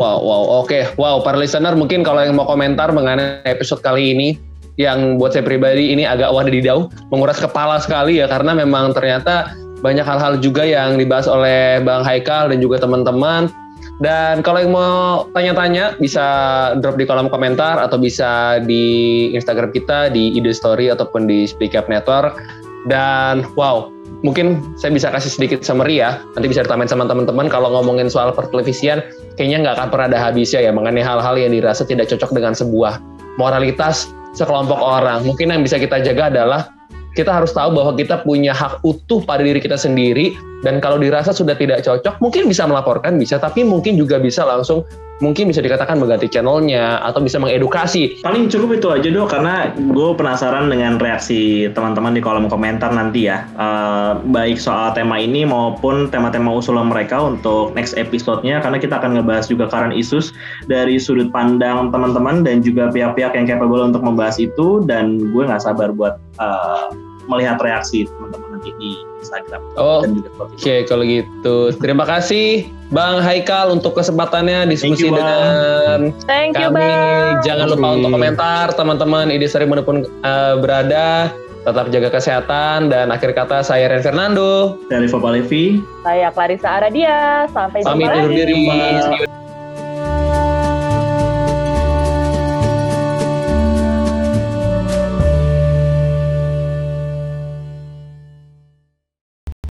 Wow, 0.00 0.16
wow, 0.24 0.64
oke, 0.64 0.72
okay. 0.72 0.88
wow, 0.96 1.20
para 1.20 1.36
listener 1.36 1.76
mungkin 1.76 2.00
kalau 2.00 2.24
yang 2.24 2.32
mau 2.32 2.48
komentar 2.48 2.88
mengenai 2.88 3.44
episode 3.44 3.84
kali 3.84 4.16
ini, 4.16 4.28
yang 4.80 5.20
buat 5.20 5.36
saya 5.36 5.44
pribadi 5.44 5.92
ini 5.92 6.08
agak 6.08 6.32
wadidau, 6.32 6.88
menguras 7.12 7.36
kepala 7.36 7.76
sekali 7.84 8.16
ya 8.16 8.24
karena 8.24 8.56
memang 8.56 8.96
ternyata 8.96 9.52
banyak 9.84 10.00
hal-hal 10.00 10.40
juga 10.40 10.64
yang 10.64 10.96
dibahas 10.96 11.28
oleh 11.28 11.84
Bang 11.84 12.00
Haikal 12.00 12.48
dan 12.48 12.64
juga 12.64 12.80
teman-teman 12.80 13.52
dan 14.00 14.40
kalau 14.40 14.64
yang 14.64 14.72
mau 14.72 15.28
tanya-tanya 15.36 16.00
bisa 16.00 16.24
drop 16.80 16.96
di 16.96 17.04
kolom 17.04 17.28
komentar 17.28 17.76
atau 17.76 18.00
bisa 18.00 18.56
di 18.64 19.28
Instagram 19.36 19.76
kita 19.76 20.08
di 20.08 20.32
Ide 20.40 20.56
Story 20.56 20.88
ataupun 20.88 21.28
di 21.28 21.44
Speak 21.44 21.76
Up 21.76 21.84
Network. 21.92 22.32
Dan 22.88 23.44
wow, 23.60 23.92
mungkin 24.20 24.76
saya 24.76 24.92
bisa 24.92 25.08
kasih 25.08 25.32
sedikit 25.32 25.60
summary 25.64 26.00
ya. 26.00 26.20
Nanti 26.36 26.46
bisa 26.48 26.64
ditambahin 26.64 26.90
sama 26.90 27.04
teman-teman 27.08 27.48
kalau 27.48 27.72
ngomongin 27.72 28.12
soal 28.12 28.32
pertelevisian, 28.32 29.00
kayaknya 29.36 29.64
nggak 29.68 29.74
akan 29.80 29.88
pernah 29.88 30.06
ada 30.12 30.18
habisnya 30.20 30.60
ya 30.64 30.72
mengenai 30.72 31.04
hal-hal 31.04 31.34
yang 31.36 31.52
dirasa 31.52 31.82
tidak 31.86 32.08
cocok 32.12 32.30
dengan 32.36 32.52
sebuah 32.52 33.00
moralitas 33.40 34.10
sekelompok 34.36 34.78
orang. 34.78 35.24
Mungkin 35.24 35.50
yang 35.52 35.62
bisa 35.64 35.80
kita 35.80 36.02
jaga 36.04 36.28
adalah 36.30 36.60
kita 37.18 37.34
harus 37.34 37.50
tahu 37.50 37.74
bahwa 37.74 37.92
kita 37.98 38.22
punya 38.22 38.54
hak 38.54 38.84
utuh 38.86 39.24
pada 39.24 39.42
diri 39.42 39.58
kita 39.58 39.74
sendiri 39.74 40.38
dan 40.60 40.78
kalau 40.78 41.00
dirasa 41.00 41.32
sudah 41.32 41.56
tidak 41.56 41.84
cocok 41.84 42.20
mungkin 42.20 42.48
bisa 42.48 42.68
melaporkan 42.68 43.16
bisa 43.16 43.40
tapi 43.40 43.64
mungkin 43.64 43.96
juga 43.96 44.20
bisa 44.20 44.44
langsung 44.44 44.84
mungkin 45.20 45.52
bisa 45.52 45.60
dikatakan 45.60 46.00
mengganti 46.00 46.26
channelnya 46.32 46.98
atau 47.04 47.20
bisa 47.20 47.36
mengedukasi. 47.36 48.24
Paling 48.24 48.48
cukup 48.48 48.80
itu 48.80 48.88
aja 48.88 49.08
dong 49.12 49.28
karena 49.28 49.68
gue 49.76 50.08
penasaran 50.16 50.72
dengan 50.72 50.96
reaksi 50.96 51.68
teman-teman 51.76 52.16
di 52.16 52.24
kolom 52.24 52.48
komentar 52.48 52.90
nanti 52.90 53.28
ya. 53.28 53.44
Uh, 53.54 54.18
baik 54.32 54.56
soal 54.56 54.96
tema 54.96 55.20
ini 55.20 55.44
maupun 55.44 56.08
tema-tema 56.08 56.56
usulan 56.56 56.88
mereka 56.88 57.20
untuk 57.20 57.76
next 57.76 57.94
episode-nya 58.00 58.64
karena 58.64 58.80
kita 58.80 58.96
akan 58.96 59.20
ngebahas 59.20 59.46
juga 59.46 59.68
current 59.68 59.94
issues 59.94 60.32
dari 60.66 60.96
sudut 60.96 61.28
pandang 61.30 61.92
teman-teman 61.92 62.42
dan 62.42 62.64
juga 62.64 62.88
pihak-pihak 62.88 63.36
yang 63.36 63.46
capable 63.46 63.84
untuk 63.84 64.00
membahas 64.00 64.40
itu 64.40 64.82
dan 64.88 65.20
gue 65.30 65.42
nggak 65.44 65.60
sabar 65.60 65.92
buat 65.92 66.16
uh, 66.40 66.90
melihat 67.28 67.60
reaksi 67.60 68.08
teman-teman 68.08 68.49
nanti 68.60 68.76
di 68.76 68.92
Instagram 69.24 69.60
oh, 69.80 70.04
dan 70.04 70.20
juga 70.20 70.28
Spotify. 70.36 70.52
Oke, 70.52 70.60
okay, 70.60 70.78
kalau 70.84 71.04
gitu. 71.08 71.56
Terima 71.80 72.04
kasih 72.04 72.68
Bang 72.92 73.24
Haikal 73.24 73.72
untuk 73.72 73.96
kesempatannya 73.96 74.68
diskusi 74.68 75.08
you, 75.08 75.16
dengan 75.16 76.12
Thank 76.28 76.60
kami. 76.60 76.68
You, 76.68 76.76
bang. 76.76 77.40
Jangan 77.40 77.66
lupa 77.72 77.88
untuk 77.96 78.10
komentar 78.12 78.66
teman-teman 78.76 79.32
ide 79.32 79.48
seri 79.48 79.64
pun 79.64 80.04
uh, 80.04 80.60
berada. 80.60 81.32
Tetap 81.60 81.92
jaga 81.92 82.08
kesehatan 82.08 82.88
dan 82.88 83.12
akhir 83.12 83.36
kata 83.36 83.60
saya 83.60 83.88
Ren 83.88 84.00
Fernando. 84.00 84.80
Dari 84.88 85.08
Levi. 85.08 85.80
Saya 86.00 86.32
Clarissa 86.32 86.68
Aradia. 86.80 87.48
Sampai 87.52 87.84
jumpa 87.84 87.96
Pamit 87.96 88.08
undur 88.16 88.32
diri. 88.32 88.64